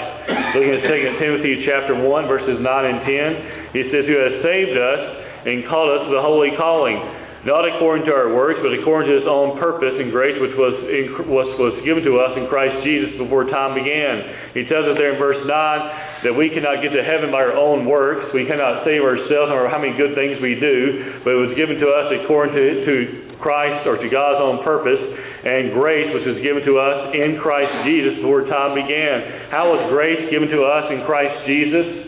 Looking 0.56 0.72
at 0.80 0.88
2 0.88 1.20
Timothy 1.20 1.68
chapter 1.68 2.00
1, 2.00 2.08
verses 2.32 2.56
9 2.56 2.64
and 2.64 3.00
10, 3.04 3.76
he 3.76 3.82
says, 3.92 4.08
Who 4.08 4.16
has 4.16 4.36
saved 4.48 4.80
us 4.80 5.23
and 5.46 5.68
called 5.68 5.92
us 5.92 6.08
to 6.08 6.12
the 6.12 6.24
holy 6.24 6.56
calling, 6.56 6.96
not 7.44 7.68
according 7.68 8.08
to 8.08 8.14
our 8.16 8.32
works, 8.32 8.64
but 8.64 8.72
according 8.72 9.12
to 9.12 9.16
his 9.20 9.28
own 9.28 9.60
purpose 9.60 9.92
and 10.00 10.16
grace 10.16 10.40
which 10.40 10.56
was, 10.56 10.76
in, 10.88 11.28
was, 11.28 11.48
was 11.60 11.76
given 11.84 12.00
to 12.08 12.16
us 12.24 12.32
in 12.40 12.48
Christ 12.48 12.80
Jesus 12.88 13.20
before 13.20 13.52
time 13.52 13.76
began. 13.76 14.56
He 14.56 14.64
tells 14.72 14.88
us 14.88 14.96
there 14.96 15.16
in 15.16 15.20
verse 15.20 15.44
9 15.44 16.24
that 16.24 16.32
we 16.32 16.48
cannot 16.48 16.80
get 16.80 16.96
to 16.96 17.04
heaven 17.04 17.36
by 17.36 17.44
our 17.44 17.52
own 17.60 17.84
works. 17.84 18.32
We 18.32 18.48
cannot 18.48 18.88
save 18.88 19.04
ourselves 19.04 19.52
or 19.52 19.68
how 19.68 19.76
many 19.76 19.92
good 20.00 20.16
things 20.16 20.40
we 20.40 20.56
do, 20.56 21.20
but 21.28 21.36
it 21.36 21.42
was 21.44 21.54
given 21.60 21.84
to 21.84 21.88
us 21.92 22.08
according 22.24 22.56
to, 22.56 22.64
to 22.88 22.96
Christ 23.44 23.84
or 23.84 24.00
to 24.00 24.08
God's 24.08 24.40
own 24.40 24.64
purpose 24.64 25.04
and 25.44 25.76
grace 25.76 26.08
which 26.16 26.24
was 26.24 26.40
given 26.40 26.64
to 26.64 26.80
us 26.80 27.12
in 27.12 27.36
Christ 27.44 27.84
Jesus 27.84 28.24
before 28.24 28.48
time 28.48 28.72
began. 28.72 29.52
How 29.52 29.68
was 29.68 29.92
grace 29.92 30.32
given 30.32 30.48
to 30.48 30.64
us 30.64 30.88
in 30.96 31.04
Christ 31.04 31.36
Jesus? 31.44 32.03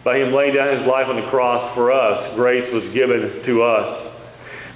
By 0.00 0.16
him 0.16 0.32
laying 0.32 0.56
down 0.56 0.72
his 0.80 0.88
life 0.88 1.12
on 1.12 1.20
the 1.20 1.28
cross 1.28 1.76
for 1.76 1.92
us, 1.92 2.32
grace 2.32 2.64
was 2.72 2.88
given 2.96 3.44
to 3.44 3.54
us. 3.60 3.88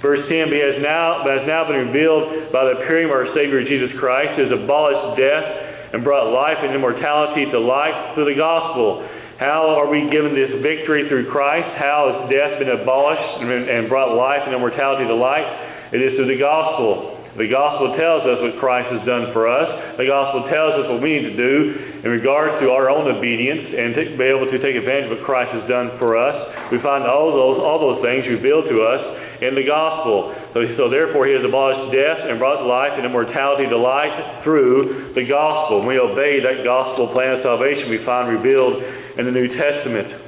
Verse 0.05 0.21
10, 0.29 0.53
but 0.53 0.59
has 0.61 0.77
now, 0.85 1.25
has 1.25 1.45
now 1.49 1.65
been 1.65 1.89
revealed 1.89 2.53
by 2.53 2.61
the 2.69 2.77
appearing 2.77 3.09
of 3.09 3.13
our 3.15 3.25
Savior 3.33 3.65
Jesus 3.65 3.89
Christ, 3.97 4.37
who 4.37 4.45
has 4.45 4.53
abolished 4.53 5.17
death 5.17 5.47
and 5.97 6.05
brought 6.05 6.29
life 6.29 6.61
and 6.61 6.77
immortality 6.77 7.49
to 7.49 7.57
light 7.57 8.13
through 8.13 8.29
the 8.29 8.37
gospel. 8.37 9.01
How 9.41 9.73
are 9.81 9.89
we 9.89 10.05
given 10.13 10.37
this 10.37 10.61
victory 10.61 11.09
through 11.09 11.33
Christ? 11.33 11.73
How 11.81 12.05
has 12.11 12.17
death 12.29 12.61
been 12.61 12.69
abolished 12.69 13.41
and 13.41 13.89
brought 13.89 14.13
life 14.13 14.45
and 14.45 14.53
immortality 14.53 15.09
to 15.09 15.15
light? 15.15 15.47
It 15.89 16.05
is 16.05 16.13
through 16.19 16.29
the 16.29 16.37
gospel. 16.37 17.14
The 17.35 17.51
gospel 17.51 17.91
tells 17.99 18.23
us 18.23 18.39
what 18.39 18.55
Christ 18.63 18.87
has 18.95 19.03
done 19.03 19.35
for 19.35 19.43
us. 19.43 19.67
The 19.99 20.07
gospel 20.07 20.47
tells 20.47 20.79
us 20.79 20.85
what 20.87 21.03
we 21.03 21.19
need 21.19 21.35
to 21.35 21.37
do 21.37 21.55
in 22.07 22.09
regards 22.09 22.63
to 22.63 22.71
our 22.71 22.87
own 22.87 23.11
obedience 23.11 23.75
and 23.75 23.91
to 23.91 24.01
be 24.15 24.23
able 24.23 24.47
to 24.47 24.59
take 24.63 24.79
advantage 24.79 25.11
of 25.11 25.19
what 25.19 25.23
Christ 25.27 25.51
has 25.51 25.67
done 25.67 25.99
for 25.99 26.15
us. 26.15 26.35
We 26.71 26.79
find 26.79 27.03
all 27.03 27.35
those 27.35 27.59
all 27.59 27.79
those 27.83 27.99
things 27.99 28.23
revealed 28.31 28.71
to 28.71 28.77
us 28.87 29.01
in 29.43 29.51
the 29.51 29.67
gospel. 29.67 30.31
So, 30.55 30.63
so 30.79 30.83
therefore 30.87 31.27
he 31.27 31.35
has 31.35 31.43
abolished 31.43 31.91
death 31.91 32.23
and 32.23 32.39
brought 32.39 32.63
life 32.63 32.95
and 32.95 33.03
immortality 33.03 33.67
to 33.67 33.75
light 33.75 34.15
through 34.47 35.11
the 35.11 35.27
gospel. 35.27 35.83
When 35.83 35.91
we 35.91 35.99
obey 35.99 36.39
that 36.39 36.63
gospel 36.63 37.11
plan 37.11 37.35
of 37.35 37.43
salvation 37.43 37.91
we 37.91 37.99
find 38.07 38.31
revealed 38.31 38.79
in 39.19 39.27
the 39.27 39.35
New 39.35 39.51
Testament. 39.59 40.24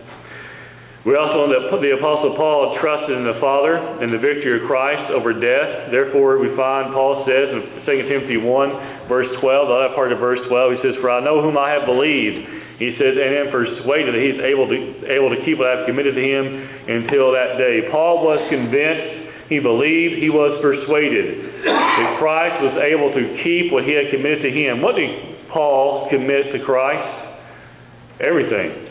We 1.07 1.15
also 1.15 1.47
know 1.47 1.55
that 1.55 1.71
the 1.79 1.95
Apostle 1.95 2.35
Paul 2.35 2.75
trusted 2.83 3.15
in 3.15 3.23
the 3.23 3.39
Father 3.39 3.79
and 3.79 4.11
the 4.11 4.19
victory 4.19 4.59
of 4.59 4.67
Christ 4.67 5.07
over 5.15 5.31
death. 5.31 5.87
Therefore, 5.87 6.35
we 6.35 6.51
find 6.59 6.91
Paul 6.91 7.23
says 7.23 7.47
in 7.47 7.87
2 7.87 8.11
Timothy 8.11 8.35
1, 8.35 9.07
verse 9.07 9.31
12, 9.39 9.39
the 9.39 9.75
other 9.87 9.95
part 9.95 10.11
of 10.11 10.19
verse 10.19 10.43
12, 10.51 10.51
he 10.75 10.79
says, 10.83 10.99
For 10.99 11.07
I 11.07 11.23
know 11.23 11.39
whom 11.39 11.55
I 11.55 11.79
have 11.79 11.87
believed. 11.87 12.43
He 12.83 12.91
says, 12.99 13.15
and 13.15 13.39
am 13.39 13.47
persuaded 13.55 14.19
that 14.19 14.19
he's 14.19 14.35
able 14.43 14.67
to, 14.67 14.77
able 15.07 15.31
to 15.31 15.39
keep 15.47 15.55
what 15.55 15.71
I 15.71 15.73
have 15.79 15.85
committed 15.87 16.11
to 16.11 16.25
him 16.27 16.43
until 16.91 17.31
that 17.31 17.55
day. 17.55 17.87
Paul 17.87 18.27
was 18.27 18.43
convinced, 18.51 19.47
he 19.47 19.63
believed, 19.63 20.19
he 20.19 20.27
was 20.27 20.59
persuaded 20.59 21.63
that 21.63 22.19
Christ 22.19 22.67
was 22.67 22.75
able 22.83 23.15
to 23.15 23.23
keep 23.47 23.71
what 23.71 23.87
he 23.87 23.95
had 23.95 24.11
committed 24.11 24.43
to 24.43 24.51
him. 24.51 24.83
What 24.83 24.99
did 24.99 25.07
Paul 25.55 26.11
commit 26.11 26.51
to 26.51 26.59
Christ? 26.67 28.19
Everything. 28.19 28.86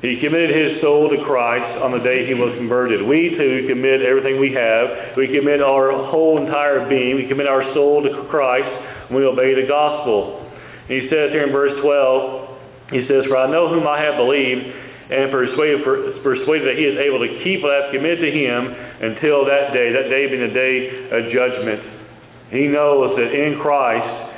He 0.00 0.16
committed 0.16 0.48
his 0.56 0.80
soul 0.80 1.12
to 1.12 1.20
Christ 1.28 1.76
on 1.84 1.92
the 1.92 2.00
day 2.00 2.24
he 2.24 2.32
was 2.32 2.56
converted. 2.56 3.04
We 3.04 3.36
too 3.36 3.68
commit 3.68 4.00
everything 4.00 4.40
we 4.40 4.56
have. 4.56 5.12
We 5.12 5.28
commit 5.28 5.60
our 5.60 5.92
whole 6.08 6.40
entire 6.40 6.88
being. 6.88 7.20
We 7.20 7.28
commit 7.28 7.44
our 7.44 7.60
soul 7.76 8.00
to 8.00 8.24
Christ 8.32 9.12
when 9.12 9.20
we 9.20 9.28
obey 9.28 9.52
the 9.52 9.68
gospel. 9.68 10.40
And 10.88 10.94
he 10.96 11.04
says 11.12 11.36
here 11.36 11.44
in 11.44 11.52
verse 11.52 11.76
12, 11.84 12.96
he 12.96 13.04
says, 13.12 13.28
For 13.28 13.36
I 13.36 13.52
know 13.52 13.68
whom 13.68 13.84
I 13.84 14.00
have 14.00 14.16
believed, 14.16 14.64
and 15.12 15.28
persuaded, 15.28 15.84
persuaded 16.24 16.64
that 16.64 16.78
he 16.80 16.86
is 16.88 16.96
able 16.96 17.20
to 17.20 17.30
keep 17.44 17.60
what 17.60 17.76
I 17.76 17.78
have 17.84 17.90
committed 17.92 18.24
to 18.24 18.32
him 18.32 18.72
until 19.04 19.44
that 19.44 19.76
day, 19.76 19.92
that 19.92 20.08
day 20.08 20.32
being 20.32 20.48
the 20.48 20.54
day 20.56 20.74
of 21.12 21.28
judgment. 21.28 21.80
He 22.54 22.72
knows 22.72 23.20
that 23.20 23.30
in 23.36 23.60
Christ 23.60 24.29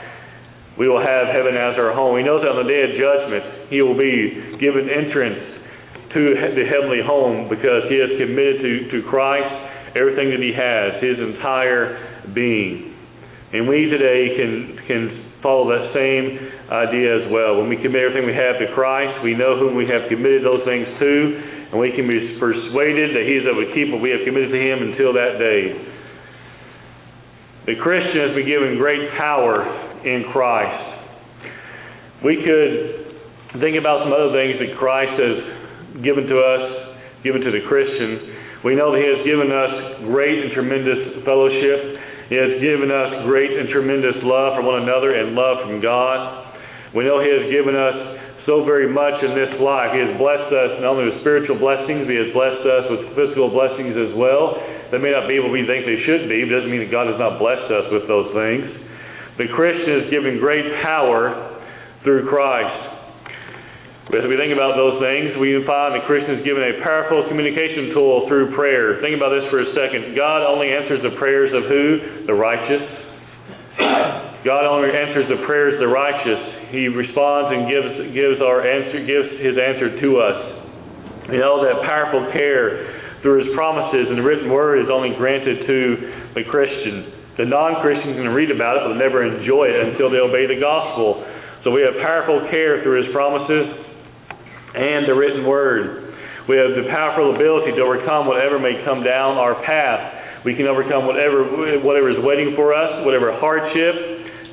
we 0.79 0.88
will 0.88 1.00
have 1.00 1.29
heaven 1.29 1.52
as 1.52 1.76
our 1.76 1.93
home. 1.93 2.17
He 2.17 2.25
knows 2.25 2.41
that 2.41 2.52
on 2.52 2.64
the 2.64 2.71
day 2.71 2.83
of 2.88 2.93
judgment, 2.97 3.69
he 3.69 3.85
will 3.85 3.99
be 3.99 4.57
given 4.57 4.88
entrance 4.88 5.62
to 6.17 6.21
the 6.57 6.64
heavenly 6.69 7.05
home 7.05 7.49
because 7.49 7.88
he 7.88 7.97
has 8.00 8.12
committed 8.17 8.61
to, 8.61 8.73
to 8.97 8.99
Christ 9.09 9.52
everything 9.97 10.33
that 10.33 10.41
he 10.41 10.52
has, 10.52 11.00
his 11.05 11.21
entire 11.21 12.33
being. 12.33 12.93
And 13.52 13.69
we 13.69 13.88
today 13.93 14.33
can, 14.37 14.52
can 14.88 15.02
follow 15.45 15.69
that 15.69 15.93
same 15.93 16.41
idea 16.73 17.21
as 17.21 17.29
well. 17.29 17.61
When 17.61 17.69
we 17.69 17.76
commit 17.76 18.00
everything 18.00 18.25
we 18.25 18.33
have 18.33 18.57
to 18.64 18.73
Christ, 18.73 19.21
we 19.21 19.37
know 19.37 19.61
whom 19.61 19.76
we 19.76 19.85
have 19.93 20.09
committed 20.09 20.41
those 20.41 20.64
things 20.64 20.88
to, 20.88 21.12
and 21.73 21.76
we 21.76 21.93
can 21.93 22.09
be 22.09 22.41
persuaded 22.41 23.12
that 23.12 23.25
he 23.29 23.37
is 23.37 23.45
able 23.45 23.61
to 23.61 23.73
keep 23.76 23.93
what 23.93 24.00
we 24.00 24.09
have 24.09 24.25
committed 24.25 24.52
to 24.57 24.61
him 24.61 24.81
until 24.88 25.12
that 25.12 25.37
day. 25.37 25.61
The 27.69 27.76
Christian 27.76 28.25
has 28.25 28.33
been 28.33 28.49
given 28.49 28.81
great 28.81 29.05
power 29.21 29.91
in 30.04 30.30
Christ. 30.32 30.92
We 32.25 32.38
could 32.42 33.61
think 33.61 33.76
about 33.76 34.06
some 34.06 34.14
other 34.14 34.32
things 34.32 34.56
that 34.62 34.78
Christ 34.78 35.14
has 35.18 35.37
given 36.00 36.25
to 36.30 36.37
us, 36.38 36.62
given 37.26 37.42
to 37.42 37.50
the 37.50 37.66
Christian. 37.68 38.62
We 38.64 38.78
know 38.78 38.94
that 38.94 39.00
He 39.02 39.09
has 39.11 39.23
given 39.26 39.50
us 39.50 40.06
great 40.06 40.38
and 40.38 40.54
tremendous 40.54 41.21
fellowship. 41.26 41.99
He 42.30 42.38
has 42.38 42.62
given 42.62 42.88
us 42.88 43.26
great 43.28 43.52
and 43.52 43.68
tremendous 43.68 44.16
love 44.25 44.56
for 44.56 44.64
one 44.64 44.87
another 44.87 45.12
and 45.18 45.35
love 45.35 45.66
from 45.66 45.82
God. 45.82 46.54
We 46.94 47.04
know 47.04 47.21
He 47.21 47.28
has 47.28 47.50
given 47.50 47.75
us 47.75 48.23
so 48.47 48.64
very 48.66 48.90
much 48.90 49.23
in 49.23 49.35
this 49.38 49.52
life. 49.61 49.94
He 49.94 50.00
has 50.02 50.14
blessed 50.18 50.50
us 50.50 50.71
not 50.82 50.97
only 50.99 51.12
with 51.12 51.21
spiritual 51.21 51.59
blessings, 51.59 52.09
He 52.09 52.16
has 52.16 52.30
blessed 52.32 52.64
us 52.64 52.85
with 52.88 53.02
physical 53.18 53.52
blessings 53.52 53.94
as 53.99 54.16
well. 54.16 54.56
They 54.90 54.99
may 54.99 55.12
not 55.12 55.28
be 55.28 55.38
what 55.42 55.52
we 55.52 55.66
think 55.68 55.85
they 55.85 56.00
should 56.09 56.30
be, 56.30 56.42
but 56.47 56.50
it 56.50 56.56
doesn't 56.56 56.73
mean 56.73 56.87
that 56.87 56.94
God 56.94 57.11
has 57.11 57.18
not 57.21 57.37
blessed 57.42 57.68
us 57.68 57.87
with 57.92 58.06
those 58.09 58.30
things. 58.32 58.82
The 59.42 59.50
Christian 59.58 60.06
is 60.06 60.14
given 60.14 60.38
great 60.38 60.62
power 60.87 61.34
through 62.06 62.30
Christ. 62.30 62.78
As 64.14 64.22
we 64.30 64.38
think 64.38 64.54
about 64.54 64.78
those 64.78 65.02
things, 65.02 65.34
we 65.42 65.58
find 65.66 65.99
the 65.99 66.06
Christian 66.06 66.38
is 66.38 66.46
given 66.46 66.62
a 66.62 66.78
powerful 66.78 67.26
communication 67.26 67.90
tool 67.90 68.30
through 68.30 68.54
prayer. 68.54 69.02
Think 69.02 69.18
about 69.18 69.34
this 69.34 69.42
for 69.50 69.58
a 69.58 69.66
second. 69.75 70.14
God 70.14 70.46
only 70.46 70.70
answers 70.70 71.02
the 71.02 71.18
prayers 71.18 71.50
of 71.50 71.66
who? 71.66 72.30
The 72.30 72.37
righteous. 72.38 72.87
God 74.46 74.62
only 74.62 74.94
answers 74.94 75.26
the 75.26 75.42
prayers 75.42 75.75
of 75.75 75.82
the 75.82 75.90
righteous. 75.90 76.70
He 76.70 76.87
responds 76.87 77.50
and 77.50 77.66
gives 77.66 78.14
gives 78.14 78.38
our 78.38 78.62
answer 78.62 79.02
gives 79.02 79.42
his 79.42 79.58
answer 79.58 79.90
to 80.06 80.08
us. 80.22 80.38
You 81.34 81.42
know 81.42 81.66
that 81.66 81.82
powerful 81.82 82.30
care 82.30 83.18
through 83.26 83.42
his 83.42 83.50
promises 83.58 84.06
and 84.06 84.22
the 84.22 84.26
written 84.26 84.54
word 84.54 84.78
is 84.78 84.87
only 84.87 85.18
granted 85.18 85.66
to 85.66 85.78
the 86.38 86.46
Christian. 86.46 87.22
The 87.41 87.49
non-Christian 87.49 88.12
can 88.12 88.29
read 88.37 88.53
about 88.53 88.77
it, 88.77 88.83
but 88.85 89.01
never 89.01 89.25
enjoy 89.25 89.73
it 89.73 89.93
until 89.93 90.12
they 90.12 90.21
obey 90.21 90.45
the 90.45 90.61
gospel. 90.61 91.25
So 91.65 91.73
we 91.73 91.81
have 91.81 91.97
powerful 92.03 92.45
care 92.53 92.83
through 92.85 93.07
his 93.07 93.11
promises 93.15 93.73
and 94.77 95.09
the 95.09 95.17
written 95.17 95.47
word. 95.49 96.12
We 96.51 96.59
have 96.59 96.75
the 96.75 96.91
powerful 96.91 97.33
ability 97.39 97.79
to 97.79 97.83
overcome 97.87 98.27
whatever 98.27 98.59
may 98.59 98.83
come 98.85 99.07
down 99.07 99.39
our 99.39 99.62
path. 99.62 100.45
We 100.45 100.59
can 100.59 100.67
overcome 100.67 101.07
whatever 101.07 101.47
whatever 101.87 102.11
is 102.11 102.19
waiting 102.19 102.59
for 102.59 102.75
us, 102.75 103.07
whatever 103.07 103.31
hardship, 103.39 103.95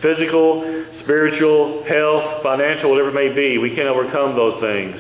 physical, 0.06 0.62
spiritual, 1.02 1.82
health, 1.90 2.46
financial, 2.46 2.94
whatever 2.94 3.10
it 3.10 3.18
may 3.18 3.34
be. 3.34 3.58
We 3.58 3.74
can 3.74 3.90
overcome 3.90 4.38
those 4.38 4.62
things. 4.62 4.94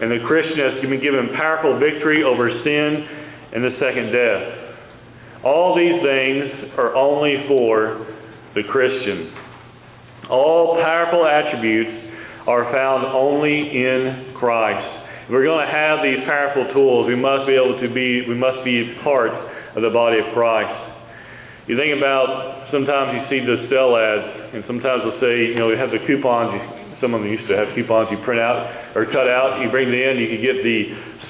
And 0.00 0.08
the 0.08 0.24
Christian 0.24 0.56
has 0.56 0.80
been 0.80 1.04
given 1.04 1.36
powerful 1.36 1.76
victory 1.76 2.24
over 2.24 2.48
sin 2.64 2.88
and 3.52 3.60
the 3.60 3.76
second 3.76 4.08
death. 4.10 4.61
All 5.42 5.74
these 5.74 5.98
things 5.98 6.78
are 6.78 6.94
only 6.94 7.34
for 7.50 8.06
the 8.54 8.62
Christian. 8.70 9.34
All 10.30 10.78
powerful 10.78 11.26
attributes 11.26 11.90
are 12.46 12.70
found 12.70 13.06
only 13.10 13.74
in 13.74 14.34
Christ. 14.38 15.26
If 15.26 15.30
we're 15.30 15.46
going 15.46 15.66
to 15.66 15.70
have 15.70 16.02
these 16.02 16.22
powerful 16.26 16.70
tools, 16.74 17.10
we 17.10 17.18
must 17.18 17.46
be 17.46 17.54
able 17.54 17.78
to 17.78 17.88
be 17.90 18.26
we 18.26 18.38
must 18.38 18.62
be 18.62 18.94
part 19.02 19.34
of 19.74 19.82
the 19.82 19.90
body 19.90 20.18
of 20.22 20.30
Christ. 20.34 20.74
You 21.66 21.78
think 21.78 21.94
about 21.94 22.70
sometimes 22.74 23.14
you 23.14 23.22
see 23.30 23.40
the 23.42 23.70
sell 23.70 23.94
ads, 23.94 24.54
and 24.54 24.66
sometimes 24.66 25.06
they'll 25.06 25.22
say, 25.22 25.54
you 25.54 25.58
know, 25.58 25.70
we 25.70 25.78
have 25.78 25.94
the 25.94 26.02
coupons. 26.06 26.98
Some 26.98 27.14
of 27.14 27.22
them 27.22 27.30
used 27.30 27.46
to 27.50 27.54
have 27.58 27.70
coupons 27.74 28.10
you 28.10 28.18
print 28.26 28.42
out 28.42 28.94
or 28.98 29.06
cut 29.10 29.30
out. 29.30 29.62
You 29.62 29.70
bring 29.70 29.90
it 29.90 29.94
in, 29.94 30.18
you 30.18 30.38
can 30.38 30.42
get 30.42 30.58
the 30.62 30.78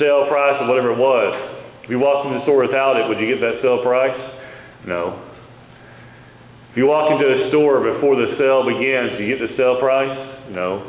sale 0.00 0.28
price 0.28 0.56
of 0.60 0.68
whatever 0.68 0.96
it 0.96 1.00
was. 1.00 1.51
You 1.92 2.00
walked 2.00 2.24
into 2.24 2.40
the 2.40 2.48
store 2.48 2.64
without 2.64 2.96
it, 2.96 3.04
would 3.04 3.20
you 3.20 3.28
get 3.28 3.44
that 3.44 3.60
sale 3.60 3.84
price? 3.84 4.16
No. 4.88 5.28
If 6.72 6.80
you 6.80 6.88
walk 6.88 7.12
into 7.12 7.28
a 7.28 7.52
store 7.52 7.84
before 7.84 8.16
the 8.16 8.32
sale 8.40 8.64
begins, 8.64 9.20
do 9.20 9.28
you 9.28 9.36
get 9.36 9.44
the 9.44 9.52
sale 9.60 9.76
price? 9.76 10.08
No. 10.56 10.88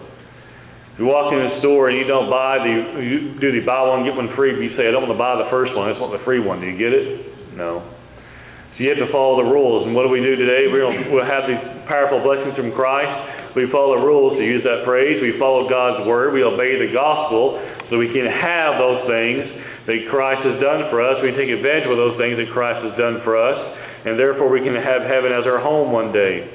If 0.96 1.04
you 1.04 1.12
walk 1.12 1.36
in 1.36 1.44
a 1.44 1.60
store 1.60 1.92
and 1.92 2.00
you 2.00 2.08
don't 2.08 2.32
buy 2.32 2.64
the, 2.64 3.04
you 3.04 3.36
do 3.36 3.52
the 3.52 3.68
buy 3.68 3.84
one 3.84 4.08
get 4.08 4.16
one 4.16 4.32
free, 4.40 4.56
but 4.56 4.64
you 4.64 4.80
say 4.80 4.88
I 4.88 4.96
don't 4.96 5.04
want 5.04 5.12
to 5.12 5.20
buy 5.20 5.36
the 5.44 5.52
first 5.52 5.76
one, 5.76 5.92
I 5.92 5.92
just 5.92 6.00
want 6.00 6.16
the 6.16 6.24
free 6.24 6.40
one. 6.40 6.64
Do 6.64 6.72
you 6.72 6.80
get 6.80 6.96
it? 6.96 7.52
No. 7.60 7.84
So 7.84 8.78
you 8.80 8.88
have 8.88 9.04
to 9.04 9.12
follow 9.12 9.44
the 9.44 9.50
rules. 9.52 9.84
And 9.84 9.92
what 9.92 10.08
do 10.08 10.12
we 10.14 10.24
do 10.24 10.40
today? 10.40 10.72
We're 10.72 10.88
to, 10.88 11.12
we'll 11.12 11.28
have 11.28 11.52
these 11.52 11.60
powerful 11.84 12.24
blessings 12.24 12.56
from 12.56 12.72
Christ. 12.72 13.60
We 13.60 13.68
follow 13.76 14.00
the 14.00 14.08
rules 14.08 14.40
to 14.40 14.44
use 14.48 14.64
that 14.64 14.88
phrase. 14.88 15.20
We 15.20 15.36
follow 15.36 15.68
God's 15.68 16.08
word. 16.08 16.32
We 16.32 16.48
obey 16.48 16.80
the 16.80 16.96
gospel 16.96 17.60
so 17.92 18.00
we 18.00 18.08
can 18.08 18.24
have 18.24 18.80
those 18.80 19.04
things 19.04 19.63
that 19.88 20.00
Christ 20.08 20.42
has 20.48 20.58
done 20.64 20.88
for 20.88 21.04
us. 21.04 21.20
We 21.20 21.36
take 21.36 21.52
advantage 21.52 21.88
of 21.92 22.00
those 22.00 22.16
things 22.16 22.40
that 22.40 22.48
Christ 22.56 22.80
has 22.88 22.96
done 22.96 23.20
for 23.28 23.36
us, 23.36 23.58
and 24.08 24.16
therefore 24.16 24.48
we 24.48 24.64
can 24.64 24.76
have 24.76 25.04
heaven 25.04 25.36
as 25.36 25.44
our 25.44 25.60
home 25.60 25.92
one 25.92 26.16
day. 26.16 26.48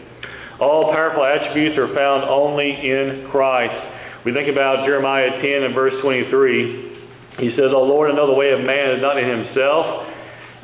All 0.58 0.90
powerful 0.90 1.22
attributes 1.22 1.78
are 1.78 1.92
found 1.94 2.26
only 2.26 2.66
in 2.66 3.28
Christ. 3.30 3.78
We 4.26 4.34
think 4.34 4.50
about 4.50 4.82
Jeremiah 4.88 5.38
10 5.38 5.70
and 5.70 5.74
verse 5.76 5.94
23. 6.02 7.38
He 7.38 7.54
says, 7.54 7.70
O 7.70 7.86
Lord, 7.86 8.10
I 8.10 8.18
know 8.18 8.26
the 8.26 8.34
way 8.34 8.50
of 8.50 8.66
man 8.66 8.98
is 8.98 9.00
not 9.04 9.14
in 9.14 9.28
himself, 9.28 10.08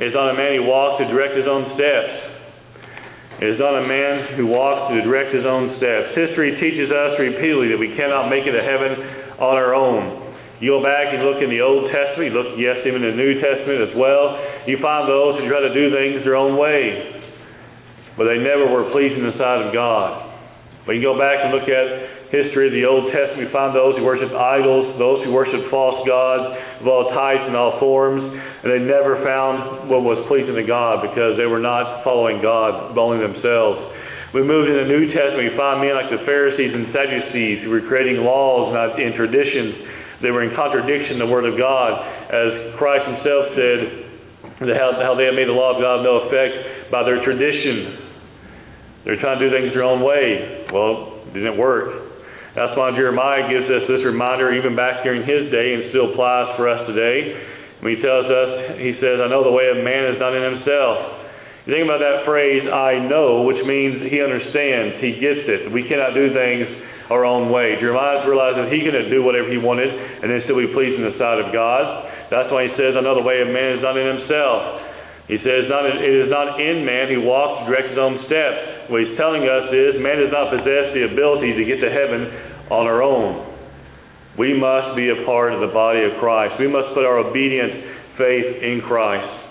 it 0.02 0.10
is 0.10 0.14
not 0.16 0.34
a 0.34 0.36
man 0.36 0.58
who 0.58 0.66
walks 0.66 0.98
to 0.98 1.06
direct 1.06 1.38
his 1.38 1.46
own 1.46 1.78
steps. 1.78 2.34
It 3.38 3.50
is 3.54 3.58
not 3.62 3.78
a 3.78 3.86
man 3.86 4.34
who 4.34 4.46
walks 4.50 4.90
to 4.90 5.02
direct 5.06 5.34
his 5.34 5.46
own 5.46 5.78
steps. 5.78 6.18
History 6.18 6.58
teaches 6.58 6.90
us 6.90 7.14
repeatedly 7.18 7.70
that 7.70 7.78
we 7.78 7.94
cannot 7.94 8.26
make 8.26 8.46
it 8.46 8.54
to 8.54 8.62
heaven 8.62 9.38
on 9.38 9.54
our 9.54 9.74
own. 9.74 10.23
You 10.64 10.80
go 10.80 10.80
back 10.80 11.12
and 11.12 11.20
look 11.28 11.44
in 11.44 11.52
the 11.52 11.60
Old 11.60 11.92
Testament, 11.92 12.32
you 12.32 12.34
look, 12.40 12.56
yes, 12.56 12.80
even 12.88 13.04
in 13.04 13.12
the 13.12 13.20
New 13.20 13.36
Testament 13.36 13.84
as 13.84 13.92
well, 14.00 14.40
you 14.64 14.80
find 14.80 15.04
those 15.04 15.36
who 15.36 15.44
try 15.44 15.60
to 15.60 15.68
do 15.76 15.92
things 15.92 16.24
their 16.24 16.40
own 16.40 16.56
way. 16.56 17.20
But 18.16 18.32
they 18.32 18.40
never 18.40 18.72
were 18.72 18.88
pleasing 18.88 19.20
in 19.20 19.28
the 19.28 19.36
sight 19.36 19.60
of 19.60 19.76
God. 19.76 20.24
But 20.88 20.96
you 20.96 21.04
go 21.04 21.20
back 21.20 21.44
and 21.44 21.52
look 21.52 21.68
at 21.68 22.32
history 22.32 22.72
of 22.72 22.72
the 22.72 22.88
Old 22.88 23.12
Testament, 23.12 23.44
we 23.44 23.52
find 23.52 23.76
those 23.76 24.00
who 24.00 24.08
worship 24.08 24.32
idols, 24.32 24.96
those 24.96 25.20
who 25.28 25.36
worship 25.36 25.68
false 25.68 26.00
gods 26.08 26.56
of 26.80 26.88
all 26.88 27.12
types 27.12 27.44
and 27.44 27.52
all 27.52 27.76
forms, 27.76 28.24
and 28.24 28.72
they 28.72 28.80
never 28.80 29.20
found 29.20 29.92
what 29.92 30.00
was 30.00 30.16
pleasing 30.32 30.56
to 30.56 30.64
God 30.64 31.04
because 31.04 31.36
they 31.36 31.44
were 31.44 31.60
not 31.60 32.00
following 32.08 32.40
God, 32.40 32.96
only 32.96 33.20
themselves. 33.20 33.84
We 34.32 34.40
moved 34.40 34.72
in 34.72 34.80
the 34.80 34.88
New 34.88 35.12
Testament, 35.12 35.44
we 35.44 35.52
find 35.60 35.84
men 35.84 35.92
like 35.92 36.08
the 36.08 36.24
Pharisees 36.24 36.72
and 36.72 36.88
Sadducees 36.88 37.68
who 37.68 37.70
were 37.70 37.84
creating 37.84 38.24
laws 38.24 38.72
and 38.72 39.12
traditions 39.12 39.93
they 40.24 40.32
were 40.32 40.42
in 40.42 40.56
contradiction 40.56 41.20
to 41.20 41.28
the 41.28 41.30
Word 41.30 41.44
of 41.44 41.60
God. 41.60 41.92
As 42.32 42.74
Christ 42.80 43.04
Himself 43.04 43.44
said, 43.52 43.80
how, 44.72 44.96
how 45.04 45.12
they 45.14 45.28
had 45.28 45.36
made 45.36 45.52
the 45.52 45.56
law 45.56 45.76
of 45.76 45.80
God 45.84 46.00
no 46.00 46.24
effect 46.26 46.90
by 46.90 47.04
their 47.04 47.20
tradition. 47.20 49.04
They're 49.04 49.20
trying 49.20 49.36
to 49.36 49.44
do 49.44 49.50
things 49.52 49.76
their 49.76 49.84
own 49.84 50.00
way. 50.00 50.64
Well, 50.72 51.28
it 51.28 51.36
didn't 51.36 51.60
work. 51.60 52.16
That's 52.56 52.72
why 52.78 52.94
Jeremiah 52.94 53.50
gives 53.50 53.66
us 53.66 53.84
this 53.90 54.00
reminder 54.06 54.54
even 54.54 54.78
back 54.78 55.02
during 55.02 55.26
his 55.26 55.50
day 55.50 55.74
and 55.74 55.90
still 55.90 56.14
applies 56.14 56.54
for 56.56 56.70
us 56.70 56.86
today. 56.86 57.34
When 57.82 57.98
he 57.98 58.00
tells 58.00 58.30
us, 58.30 58.78
he 58.78 58.94
says, 59.02 59.20
I 59.20 59.28
know 59.28 59.44
the 59.44 59.52
way 59.52 59.68
of 59.68 59.82
man 59.82 60.14
is 60.14 60.16
not 60.22 60.32
in 60.32 60.40
himself. 60.40 61.20
You 61.66 61.74
think 61.74 61.84
about 61.84 62.00
that 62.00 62.22
phrase, 62.24 62.62
I 62.64 63.02
know, 63.10 63.42
which 63.42 63.60
means 63.66 64.06
he 64.06 64.22
understands, 64.22 65.02
he 65.02 65.18
gets 65.18 65.44
it. 65.44 65.72
We 65.72 65.84
cannot 65.84 66.14
do 66.14 66.30
things 66.32 66.64
our 67.12 67.24
own 67.24 67.52
way. 67.52 67.76
Jeremiah 67.80 68.24
realized 68.24 68.56
that 68.60 68.68
he 68.72 68.80
couldn't 68.80 69.12
do 69.12 69.20
whatever 69.20 69.50
he 69.52 69.60
wanted 69.60 69.92
and 69.92 70.30
then 70.30 70.40
still 70.48 70.56
be 70.56 70.70
pleased 70.72 70.96
in 70.96 71.04
the 71.04 71.16
sight 71.20 71.40
of 71.40 71.52
God. 71.52 71.84
That's 72.32 72.48
why 72.48 72.68
he 72.68 72.72
says, 72.76 72.96
the 72.96 73.26
way 73.26 73.44
of 73.44 73.48
man 73.52 73.76
is 73.76 73.82
not 73.84 73.96
in 73.96 74.06
himself. 74.08 74.60
He 75.28 75.40
says, 75.40 75.68
not, 75.72 75.88
it 75.88 76.04
is 76.04 76.28
not 76.28 76.60
in 76.60 76.84
man 76.84 77.08
who 77.08 77.24
walks 77.24 77.64
to 77.64 77.72
direct 77.72 77.96
his 77.96 78.00
own 78.00 78.20
steps. 78.28 78.92
What 78.92 79.00
he's 79.00 79.16
telling 79.16 79.48
us 79.48 79.72
is 79.72 79.96
man 79.96 80.20
does 80.20 80.32
not 80.32 80.52
possess 80.52 80.92
the 80.92 81.08
ability 81.08 81.56
to 81.56 81.64
get 81.64 81.80
to 81.80 81.88
heaven 81.88 82.28
on 82.68 82.84
our 82.84 83.00
own. 83.00 83.52
We 84.36 84.52
must 84.52 84.96
be 84.96 85.08
a 85.08 85.24
part 85.24 85.56
of 85.56 85.64
the 85.64 85.72
body 85.72 86.04
of 86.04 86.20
Christ. 86.20 86.60
We 86.60 86.68
must 86.68 86.92
put 86.92 87.08
our 87.08 87.24
obedient 87.24 88.20
faith 88.20 88.60
in 88.60 88.84
Christ. 88.84 89.44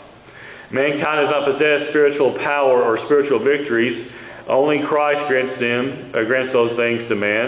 Mankind 0.70 1.26
does 1.26 1.32
not 1.32 1.46
possess 1.54 1.90
spiritual 1.94 2.38
power 2.42 2.82
or 2.82 3.02
spiritual 3.06 3.42
victories. 3.42 3.94
Only 4.50 4.84
Christ 4.88 5.30
grants 5.32 5.56
them, 5.62 6.12
uh, 6.12 6.28
grants 6.28 6.52
those 6.52 6.76
things 6.76 7.08
to 7.08 7.16
man. 7.16 7.48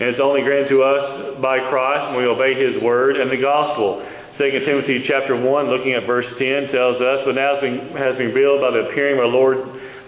And 0.00 0.10
it's 0.10 0.20
only 0.20 0.42
granted 0.42 0.68
to 0.74 0.82
us 0.82 1.38
by 1.40 1.62
Christ 1.70 2.12
when 2.12 2.24
we 2.24 2.28
obey 2.28 2.52
His 2.58 2.82
word 2.82 3.16
and 3.16 3.30
the 3.30 3.40
gospel. 3.40 4.02
2 4.36 4.66
Timothy 4.66 5.06
chapter 5.06 5.38
1, 5.38 5.44
looking 5.70 5.94
at 5.94 6.04
verse 6.10 6.26
10, 6.26 6.74
tells 6.74 6.98
us, 6.98 7.22
But 7.22 7.38
now 7.38 7.54
has 7.56 7.62
been, 7.62 7.78
has 7.94 8.18
been 8.18 8.34
revealed 8.34 8.60
by 8.60 8.74
the 8.74 8.90
appearing 8.90 9.22
of 9.22 9.30
our 9.30 9.32
Lord, 9.32 9.56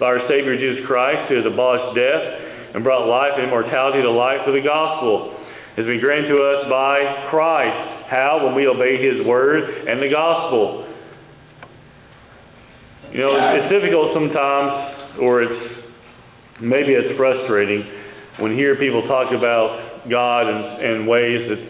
by 0.02 0.10
our 0.12 0.22
Savior 0.26 0.58
Jesus 0.58 0.82
Christ, 0.84 1.30
who 1.30 1.38
has 1.38 1.46
abolished 1.46 1.94
death 1.94 2.74
and 2.74 2.82
brought 2.82 3.06
life 3.06 3.38
and 3.38 3.46
immortality 3.46 4.02
to 4.02 4.10
light 4.10 4.42
for 4.42 4.50
the 4.50 4.60
gospel 4.60 5.36
has 5.76 5.84
been 5.84 6.00
granted 6.00 6.32
to 6.32 6.40
us 6.40 6.64
by 6.72 7.28
Christ. 7.28 8.08
How? 8.08 8.40
When 8.42 8.56
we 8.56 8.66
obey 8.66 8.96
His 8.96 9.20
Word 9.26 9.60
and 9.60 10.00
the 10.00 10.08
Gospel. 10.08 10.88
You 13.12 13.20
know, 13.20 13.36
it's 13.36 13.68
difficult 13.68 14.16
sometimes, 14.16 15.20
or 15.20 15.44
it's 15.44 15.85
maybe 16.60 16.92
it's 16.92 17.16
frustrating 17.16 17.84
when 18.40 18.52
you 18.52 18.58
hear 18.58 18.76
people 18.76 19.02
talk 19.08 19.32
about 19.32 20.08
God 20.10 20.48
in, 20.48 20.84
in 20.84 21.06
ways 21.06 21.48
that 21.48 21.60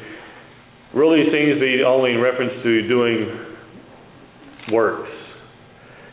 really 0.99 1.25
seems 1.31 1.57
to 1.57 1.61
be 1.61 1.83
only 1.87 2.13
in 2.13 2.21
reference 2.21 2.63
to 2.63 2.89
doing 2.89 4.73
works. 4.73 5.11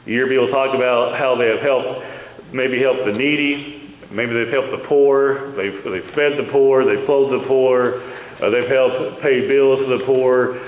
You 0.06 0.14
hear 0.14 0.28
people 0.28 0.50
talk 0.52 0.76
about 0.76 1.18
how 1.18 1.36
they 1.40 1.48
have 1.48 1.64
helped, 1.64 2.54
maybe 2.54 2.82
helped 2.82 3.06
the 3.06 3.18
needy, 3.18 3.84
Maybe 4.14 4.30
they've 4.38 4.54
helped 4.54 4.70
the 4.70 4.86
poor, 4.86 5.58
they've, 5.58 5.74
they've 5.90 6.14
fed 6.14 6.38
the 6.38 6.46
poor, 6.54 6.86
they've 6.86 7.04
clothed 7.10 7.34
the 7.34 7.48
poor, 7.50 7.98
uh, 7.98 8.54
they've 8.54 8.70
helped 8.70 9.26
pay 9.26 9.50
bills 9.50 9.82
for 9.82 9.98
the 9.98 10.06
poor, 10.06 10.62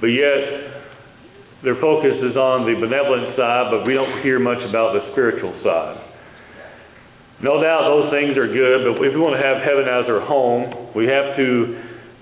but 0.00 0.08
yet 0.08 0.80
their 1.60 1.76
focus 1.76 2.16
is 2.24 2.40
on 2.40 2.64
the 2.64 2.72
benevolent 2.80 3.36
side, 3.36 3.68
but 3.68 3.84
we 3.84 3.92
don't 3.92 4.24
hear 4.24 4.40
much 4.40 4.64
about 4.64 4.96
the 4.96 5.12
spiritual 5.12 5.52
side. 5.60 6.09
No 7.40 7.56
doubt 7.60 7.88
those 7.88 8.12
things 8.12 8.36
are 8.36 8.48
good, 8.48 8.84
but 8.84 9.00
if 9.00 9.16
we 9.16 9.20
want 9.20 9.36
to 9.36 9.42
have 9.42 9.64
heaven 9.64 9.88
as 9.88 10.04
our 10.12 10.20
home, 10.20 10.92
we 10.92 11.08
have 11.08 11.36
to 11.40 11.48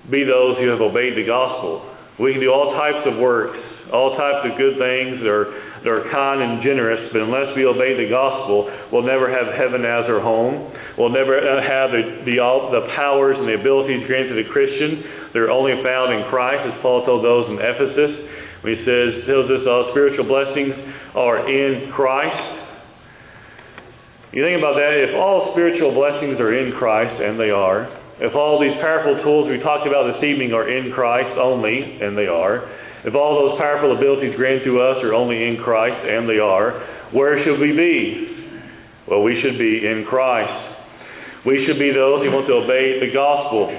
be 0.07 0.23
those 0.23 0.55
who 0.57 0.71
have 0.71 0.79
obeyed 0.79 1.19
the 1.19 1.27
gospel. 1.27 1.83
We 2.19 2.31
can 2.31 2.41
do 2.43 2.51
all 2.51 2.71
types 2.75 3.03
of 3.03 3.19
works, 3.19 3.59
all 3.91 4.15
types 4.15 4.47
of 4.47 4.55
good 4.55 4.79
things, 4.79 5.23
or 5.27 5.51
that 5.83 5.91
are 5.91 6.07
kind 6.11 6.43
and 6.43 6.59
generous, 6.59 7.07
but 7.15 7.23
unless 7.23 7.55
we 7.55 7.63
obey 7.63 7.95
the 7.95 8.11
gospel, 8.11 8.67
we'll 8.91 9.07
never 9.07 9.31
have 9.31 9.47
heaven 9.55 9.87
as 9.87 10.03
our 10.11 10.19
home. 10.19 10.75
We'll 10.99 11.15
never 11.15 11.39
uh, 11.39 11.63
have 11.63 11.95
the, 11.95 12.27
the, 12.27 12.35
the 12.35 12.83
powers 12.99 13.39
and 13.39 13.47
the 13.47 13.55
abilities 13.55 14.03
granted 14.03 14.43
to 14.43 14.45
Christian. 14.51 15.31
They're 15.31 15.51
only 15.51 15.79
found 15.79 16.11
in 16.11 16.27
Christ, 16.27 16.67
as 16.67 16.75
Paul 16.83 17.07
told 17.07 17.23
those 17.23 17.47
in 17.47 17.63
Ephesus. 17.63 18.11
When 18.59 18.75
he 18.75 18.79
says, 18.83 19.23
tells 19.23 19.47
us 19.47 19.63
all 19.63 19.95
spiritual 19.95 20.27
blessings 20.27 20.75
are 21.15 21.47
in 21.47 21.95
Christ. 21.95 22.58
You 24.29 24.45
think 24.45 24.61
about 24.61 24.77
that, 24.77 24.93
if 24.93 25.17
all 25.17 25.57
spiritual 25.57 25.89
blessings 25.97 26.37
are 26.37 26.53
in 26.53 26.77
Christ, 26.77 27.17
and 27.17 27.39
they 27.41 27.49
are, 27.49 27.89
if 28.21 28.37
all 28.37 28.61
these 28.61 28.77
powerful 28.77 29.17
tools 29.25 29.49
we 29.49 29.57
talked 29.65 29.89
about 29.89 30.05
this 30.05 30.21
evening 30.21 30.53
are 30.53 30.69
in 30.69 30.93
Christ 30.93 31.33
only, 31.41 31.97
and 31.97 32.13
they 32.13 32.29
are, 32.29 32.61
if 33.09 33.17
all 33.17 33.41
those 33.41 33.57
powerful 33.57 33.97
abilities 33.97 34.37
granted 34.37 34.69
to 34.69 34.77
us 34.77 35.01
are 35.01 35.17
only 35.17 35.49
in 35.49 35.57
Christ, 35.65 35.97
and 35.97 36.29
they 36.29 36.37
are, 36.37 37.09
where 37.09 37.41
should 37.41 37.57
we 37.57 37.73
be? 37.73 39.09
Well, 39.09 39.25
we 39.25 39.41
should 39.41 39.57
be 39.57 39.81
in 39.81 40.05
Christ. 40.05 40.77
We 41.49 41.65
should 41.65 41.81
be 41.81 41.89
those 41.89 42.21
who 42.21 42.29
want 42.29 42.45
to 42.51 42.61
obey 42.61 43.01
the 43.01 43.09
gospel. 43.09 43.71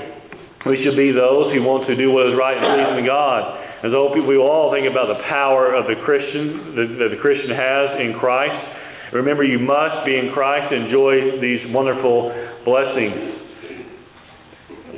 We 0.66 0.82
should 0.82 0.98
be 0.98 1.14
those 1.14 1.54
who 1.54 1.62
want 1.62 1.86
to 1.86 1.94
do 1.94 2.10
what 2.10 2.26
is 2.26 2.34
right 2.34 2.58
and 2.58 2.66
pleasing 2.74 3.04
to 3.04 3.06
God. 3.06 3.40
As 3.86 3.94
though 3.94 4.10
we 4.10 4.34
all 4.34 4.74
think 4.74 4.90
about 4.90 5.12
the 5.12 5.22
power 5.30 5.70
of 5.72 5.86
the 5.86 6.00
Christian 6.02 6.74
that 6.74 7.14
the 7.14 7.20
Christian 7.22 7.54
has 7.54 8.02
in 8.02 8.18
Christ. 8.18 8.79
Remember, 9.12 9.42
you 9.42 9.58
must 9.58 10.06
be 10.06 10.14
in 10.14 10.30
Christ 10.30 10.70
to 10.70 10.76
enjoy 10.78 11.42
these 11.42 11.66
wonderful 11.74 12.30
blessings. 12.62 13.42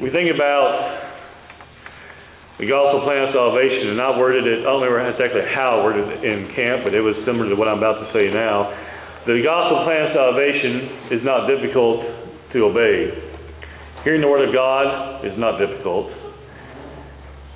We 0.04 0.12
think 0.12 0.28
about 0.28 1.00
the 2.60 2.68
gospel 2.68 3.02
plan 3.08 3.26
of 3.26 3.32
salvation, 3.32 3.96
and 3.96 3.98
I 3.98 4.12
worded 4.14 4.44
it, 4.44 4.62
I 4.62 4.70
don't 4.70 4.84
remember 4.84 5.16
exactly 5.16 5.42
how 5.56 5.80
I 5.80 5.84
worded 5.84 6.06
it 6.06 6.20
in 6.22 6.52
camp, 6.54 6.84
but 6.84 6.92
it 6.92 7.00
was 7.00 7.16
similar 7.24 7.48
to 7.48 7.56
what 7.56 7.66
I'm 7.66 7.82
about 7.82 8.04
to 8.04 8.08
say 8.12 8.28
now. 8.28 8.70
The 9.26 9.40
gospel 9.40 9.82
plan 9.88 10.06
of 10.06 10.12
salvation 10.14 11.16
is 11.16 11.22
not 11.24 11.50
difficult 11.50 12.06
to 12.52 12.58
obey. 12.68 13.10
Hearing 14.04 14.20
the 14.20 14.28
word 14.28 14.46
of 14.46 14.52
God 14.52 15.24
is 15.26 15.34
not 15.38 15.58
difficult. 15.58 16.10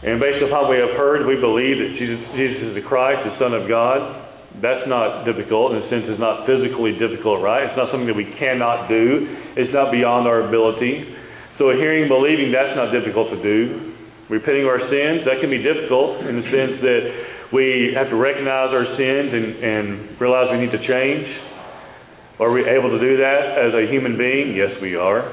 And 0.03 0.19
based 0.19 0.43
upon 0.43 0.67
what 0.67 0.75
we 0.75 0.83
have 0.83 0.99
heard, 0.99 1.27
we 1.27 1.37
believe 1.39 1.79
that 1.79 1.93
Jesus, 1.99 2.21
Jesus 2.35 2.61
is 2.71 2.75
the 2.79 2.87
Christ, 2.87 3.23
the 3.27 3.35
Son 3.39 3.55
of 3.55 3.71
God. 3.71 4.26
That's 4.65 4.89
not 4.89 5.29
difficult. 5.29 5.77
In 5.77 5.85
a 5.85 5.87
sense, 5.93 6.09
it's 6.09 6.21
not 6.21 6.49
physically 6.49 6.97
difficult, 6.97 7.45
right? 7.45 7.69
It's 7.69 7.77
not 7.77 7.93
something 7.93 8.09
that 8.09 8.17
we 8.17 8.33
cannot 8.41 8.89
do. 8.89 9.29
It's 9.53 9.73
not 9.73 9.93
beyond 9.93 10.25
our 10.25 10.49
ability. 10.49 11.05
So 11.61 11.77
hearing, 11.77 12.09
believing, 12.09 12.53
that's 12.53 12.73
not 12.73 12.89
difficult 12.89 13.33
to 13.37 13.41
do. 13.45 13.93
Repenting 14.33 14.65
of 14.65 14.73
our 14.73 14.85
sins, 14.89 15.29
that 15.29 15.45
can 15.45 15.53
be 15.53 15.61
difficult 15.61 16.25
in 16.25 16.41
the 16.41 16.47
sense 16.49 16.81
that 16.81 17.03
we 17.53 17.93
have 17.95 18.09
to 18.09 18.17
recognize 18.17 18.73
our 18.73 18.89
sins 18.97 19.29
and, 19.31 19.47
and 19.61 19.87
realize 20.21 20.49
we 20.51 20.65
need 20.65 20.75
to 20.75 20.83
change. 20.83 21.29
Are 22.41 22.51
we 22.51 22.65
able 22.65 22.91
to 22.93 23.01
do 23.01 23.17
that 23.21 23.43
as 23.61 23.73
a 23.77 23.89
human 23.93 24.19
being? 24.19 24.57
Yes, 24.57 24.77
we 24.81 24.97
are. 24.97 25.33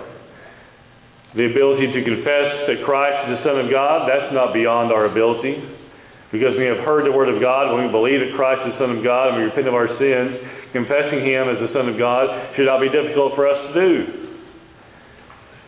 The 1.36 1.50
ability 1.50 1.90
to 1.90 2.00
confess 2.06 2.70
that 2.70 2.86
Christ 2.86 3.18
is 3.28 3.40
the 3.40 3.42
Son 3.44 3.58
of 3.60 3.68
God, 3.72 4.06
that's 4.06 4.32
not 4.32 4.54
beyond 4.54 4.94
our 4.94 5.10
ability. 5.10 5.58
Because 6.34 6.58
we 6.58 6.66
have 6.66 6.82
heard 6.82 7.06
the 7.06 7.14
Word 7.14 7.30
of 7.30 7.38
God, 7.38 7.70
when 7.70 7.86
we 7.86 7.94
believe 7.94 8.18
that 8.18 8.34
Christ 8.34 8.66
is 8.66 8.74
the 8.74 8.82
Son 8.82 8.98
of 8.98 9.06
God 9.06 9.38
and 9.38 9.46
we 9.46 9.54
repent 9.54 9.70
of 9.70 9.78
our 9.78 9.86
sins, 10.02 10.42
confessing 10.74 11.22
Him 11.22 11.46
as 11.46 11.62
the 11.62 11.70
Son 11.70 11.86
of 11.86 12.02
God 12.02 12.26
should 12.58 12.66
not 12.66 12.82
be 12.82 12.90
difficult 12.90 13.38
for 13.38 13.46
us 13.46 13.70
to 13.70 13.72
do. 13.78 13.94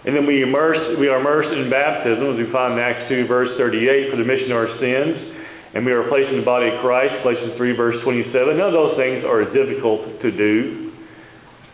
And 0.10 0.18
then 0.18 0.26
we 0.26 0.42
immerse, 0.42 0.98
we 0.98 1.06
are 1.06 1.22
immersed 1.22 1.54
in 1.54 1.70
baptism, 1.70 2.34
as 2.34 2.38
we 2.42 2.50
find 2.50 2.74
in 2.74 2.82
Acts 2.82 3.06
2, 3.14 3.30
verse 3.30 3.54
38, 3.62 4.10
for 4.10 4.18
the 4.18 4.26
remission 4.26 4.50
of 4.50 4.58
our 4.58 4.74
sins. 4.82 5.38
And 5.78 5.86
we 5.86 5.94
are 5.94 6.10
placed 6.10 6.34
in 6.34 6.42
the 6.42 6.48
body 6.50 6.74
of 6.74 6.82
Christ, 6.82 7.14
Galatians 7.22 7.54
3, 7.62 7.78
verse 7.78 8.02
27. 8.02 8.34
None 8.58 8.66
of 8.66 8.74
those 8.74 8.98
things 8.98 9.22
are 9.22 9.46
difficult 9.54 10.18
to 10.26 10.30
do 10.34 10.98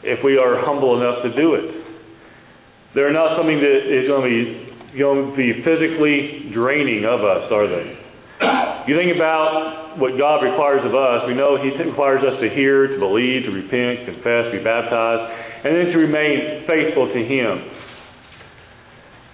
if 0.04 0.20
we 0.20 0.36
are 0.36 0.68
humble 0.68 1.00
enough 1.00 1.24
to 1.24 1.32
do 1.32 1.56
it. 1.56 1.80
They're 2.92 3.16
not 3.16 3.40
something 3.40 3.56
that 3.56 3.80
is 3.88 4.12
going 4.12 4.28
to 4.28 4.32
be, 4.36 5.00
going 5.00 5.32
to 5.32 5.38
be 5.40 5.64
physically 5.64 6.52
draining 6.52 7.08
of 7.08 7.24
us, 7.24 7.48
are 7.56 7.72
they? 7.72 8.01
You 8.90 8.98
think 8.98 9.14
about 9.14 10.02
what 10.02 10.18
God 10.18 10.42
requires 10.42 10.82
of 10.82 10.98
us. 10.98 11.30
We 11.30 11.38
know 11.38 11.62
He 11.62 11.70
requires 11.86 12.26
us 12.26 12.42
to 12.42 12.50
hear, 12.50 12.90
to 12.90 12.98
believe, 12.98 13.46
to 13.46 13.54
repent, 13.54 14.10
confess, 14.10 14.50
be 14.50 14.58
baptized, 14.58 15.24
and 15.62 15.78
then 15.78 15.94
to 15.94 15.98
remain 16.02 16.66
faithful 16.66 17.06
to 17.14 17.22
Him. 17.22 17.62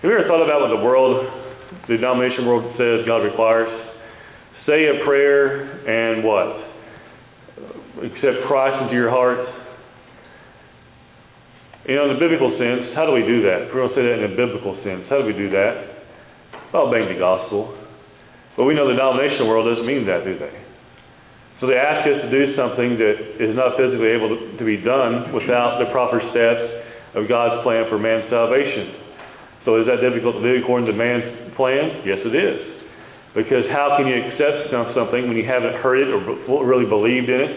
Have 0.03 0.11
you 0.11 0.13
ever 0.19 0.27
thought 0.27 0.43
about 0.43 0.67
what 0.67 0.75
the 0.75 0.83
world, 0.83 1.15
the 1.87 1.95
denomination 1.95 2.45
world 2.45 2.75
says 2.75 3.07
God 3.07 3.23
requires? 3.23 3.71
Say 4.67 4.91
a 4.91 4.99
prayer 5.07 5.79
and 5.87 6.27
what? 6.27 8.11
Accept 8.11 8.51
Christ 8.51 8.83
into 8.83 8.93
your 8.93 9.09
heart. 9.09 9.39
You 11.87 11.95
know, 11.95 12.11
in 12.11 12.19
the 12.19 12.19
biblical 12.19 12.51
sense, 12.59 12.91
how 12.99 13.07
do 13.07 13.15
we 13.15 13.23
do 13.23 13.47
that? 13.47 13.71
We're 13.71 13.87
going 13.87 13.89
to 13.89 13.95
say 13.95 14.03
that 14.03 14.19
in 14.19 14.27
a 14.27 14.35
biblical 14.35 14.75
sense, 14.83 15.07
how 15.07 15.23
do 15.23 15.25
we 15.25 15.31
do 15.31 15.49
that? 15.55 16.03
Well, 16.75 16.91
obeying 16.91 17.15
the 17.15 17.17
gospel. 17.17 17.76
But 18.57 18.65
we 18.65 18.73
know 18.73 18.89
the 18.89 18.97
denominational 18.97 19.47
world 19.47 19.69
doesn't 19.69 19.85
mean 19.85 20.09
that, 20.09 20.25
do 20.25 20.33
they? 20.33 20.55
So 21.61 21.69
they 21.69 21.77
ask 21.77 22.05
us 22.05 22.25
to 22.25 22.29
do 22.29 22.57
something 22.57 22.97
that 22.97 23.15
is 23.37 23.53
not 23.53 23.77
physically 23.77 24.13
able 24.13 24.33
to, 24.33 24.57
to 24.57 24.65
be 24.65 24.81
done 24.81 25.33
without 25.33 25.77
the 25.77 25.89
proper 25.93 26.21
steps 26.33 26.65
of 27.17 27.25
God's 27.29 27.61
plan 27.65 27.85
for 27.89 27.97
man's 27.97 28.29
salvation. 28.29 29.65
So 29.65 29.81
is 29.81 29.89
that 29.89 30.01
difficult 30.05 30.41
to 30.41 30.43
do 30.45 30.61
according 30.61 30.85
to 30.89 30.95
man's 30.97 31.53
plan? 31.57 32.05
Yes, 32.05 32.21
it 32.25 32.33
is. 32.33 32.77
Because 33.33 33.65
how 33.69 33.97
can 33.97 34.09
you 34.09 34.17
accept 34.17 34.73
something 34.73 35.29
when 35.29 35.37
you 35.37 35.45
haven't 35.45 35.77
heard 35.81 36.01
it 36.01 36.09
or 36.09 36.21
really 36.65 36.89
believed 36.89 37.29
in 37.29 37.41
it, 37.41 37.53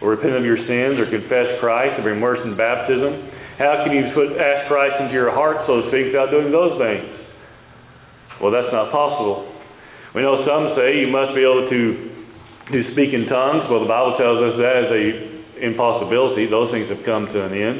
or 0.00 0.16
repent 0.16 0.32
of 0.38 0.46
your 0.46 0.56
sins, 0.64 0.96
or 0.96 1.10
confess 1.10 1.58
Christ, 1.60 2.00
or 2.00 2.08
be 2.08 2.16
immersed 2.16 2.46
in 2.46 2.56
baptism? 2.56 3.32
How 3.58 3.82
can 3.82 3.92
you 3.92 4.08
put 4.14 4.38
ask 4.38 4.70
Christ 4.70 5.02
into 5.02 5.12
your 5.12 5.34
heart, 5.34 5.66
so 5.66 5.82
to 5.82 5.84
speak, 5.90 6.14
without 6.14 6.30
doing 6.30 6.54
those 6.54 6.78
things? 6.78 7.10
Well, 8.40 8.54
that's 8.54 8.70
not 8.70 8.94
possible. 8.94 9.57
We 10.18 10.26
know 10.26 10.42
some 10.42 10.74
say 10.74 10.98
you 10.98 11.14
must 11.14 11.30
be 11.38 11.46
able 11.46 11.70
to 11.70 11.82
to 12.74 12.78
speak 12.90 13.14
in 13.14 13.30
tongues. 13.30 13.70
Well, 13.70 13.86
the 13.86 13.92
Bible 13.92 14.18
tells 14.18 14.42
us 14.50 14.58
that 14.58 14.76
is 14.82 14.90
a 14.90 15.04
impossibility. 15.70 16.50
Those 16.50 16.74
things 16.74 16.90
have 16.90 17.06
come 17.06 17.30
to 17.30 17.38
an 17.46 17.54
end. 17.54 17.78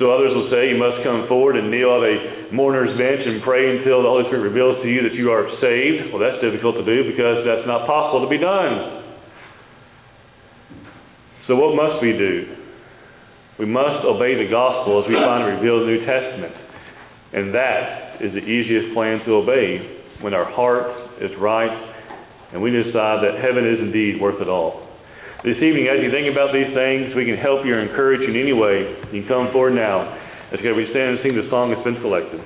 So 0.00 0.08
others 0.08 0.32
will 0.32 0.48
say 0.48 0.72
you 0.72 0.80
must 0.80 1.04
come 1.04 1.28
forward 1.28 1.60
and 1.60 1.68
kneel 1.68 1.92
at 1.92 2.08
a 2.08 2.16
mourner's 2.56 2.96
bench 2.96 3.20
and 3.20 3.44
pray 3.44 3.68
until 3.76 4.00
the 4.00 4.08
Holy 4.08 4.24
Spirit 4.32 4.48
reveals 4.48 4.80
to 4.80 4.88
you 4.88 5.04
that 5.04 5.12
you 5.12 5.28
are 5.28 5.44
saved. 5.60 6.08
Well, 6.08 6.24
that's 6.24 6.40
difficult 6.40 6.80
to 6.80 6.88
do 6.88 7.04
because 7.04 7.44
that's 7.44 7.68
not 7.68 7.84
possible 7.84 8.24
to 8.24 8.30
be 8.32 8.40
done. 8.40 9.04
So 11.52 11.60
what 11.60 11.76
must 11.76 12.00
we 12.00 12.16
do? 12.16 12.64
We 13.60 13.68
must 13.68 14.08
obey 14.08 14.40
the 14.40 14.48
gospel 14.48 15.04
as 15.04 15.06
we 15.10 15.20
find 15.20 15.44
revealed 15.52 15.84
in 15.84 15.92
the 15.92 15.94
New 16.00 16.04
Testament. 16.08 16.56
And 17.36 17.52
that 17.52 18.24
is 18.24 18.32
the 18.32 18.40
easiest 18.40 18.96
plan 18.96 19.20
to 19.28 19.36
obey. 19.44 20.24
when 20.24 20.32
our 20.32 20.48
heart 20.50 21.07
is 21.20 21.32
right, 21.38 21.70
and 22.52 22.62
we 22.62 22.70
decide 22.70 23.22
that 23.24 23.42
heaven 23.42 23.66
is 23.66 23.78
indeed 23.80 24.20
worth 24.20 24.40
it 24.40 24.48
all. 24.48 24.86
This 25.44 25.58
evening, 25.62 25.86
as 25.86 26.02
you 26.02 26.10
think 26.10 26.26
about 26.26 26.50
these 26.50 26.70
things, 26.74 27.14
we 27.14 27.22
can 27.22 27.38
help 27.38 27.62
you 27.62 27.74
or 27.74 27.82
encourage 27.82 28.26
you 28.26 28.34
in 28.34 28.38
any 28.38 28.52
way. 28.52 28.98
You 29.14 29.22
can 29.22 29.28
come 29.30 29.52
forward 29.54 29.78
now 29.78 30.10
as 30.50 30.58
we 30.58 30.86
stand 30.90 31.14
and 31.14 31.20
sing 31.22 31.38
the 31.38 31.46
song 31.46 31.70
that's 31.70 31.84
been 31.86 32.00
selected. 32.02 32.42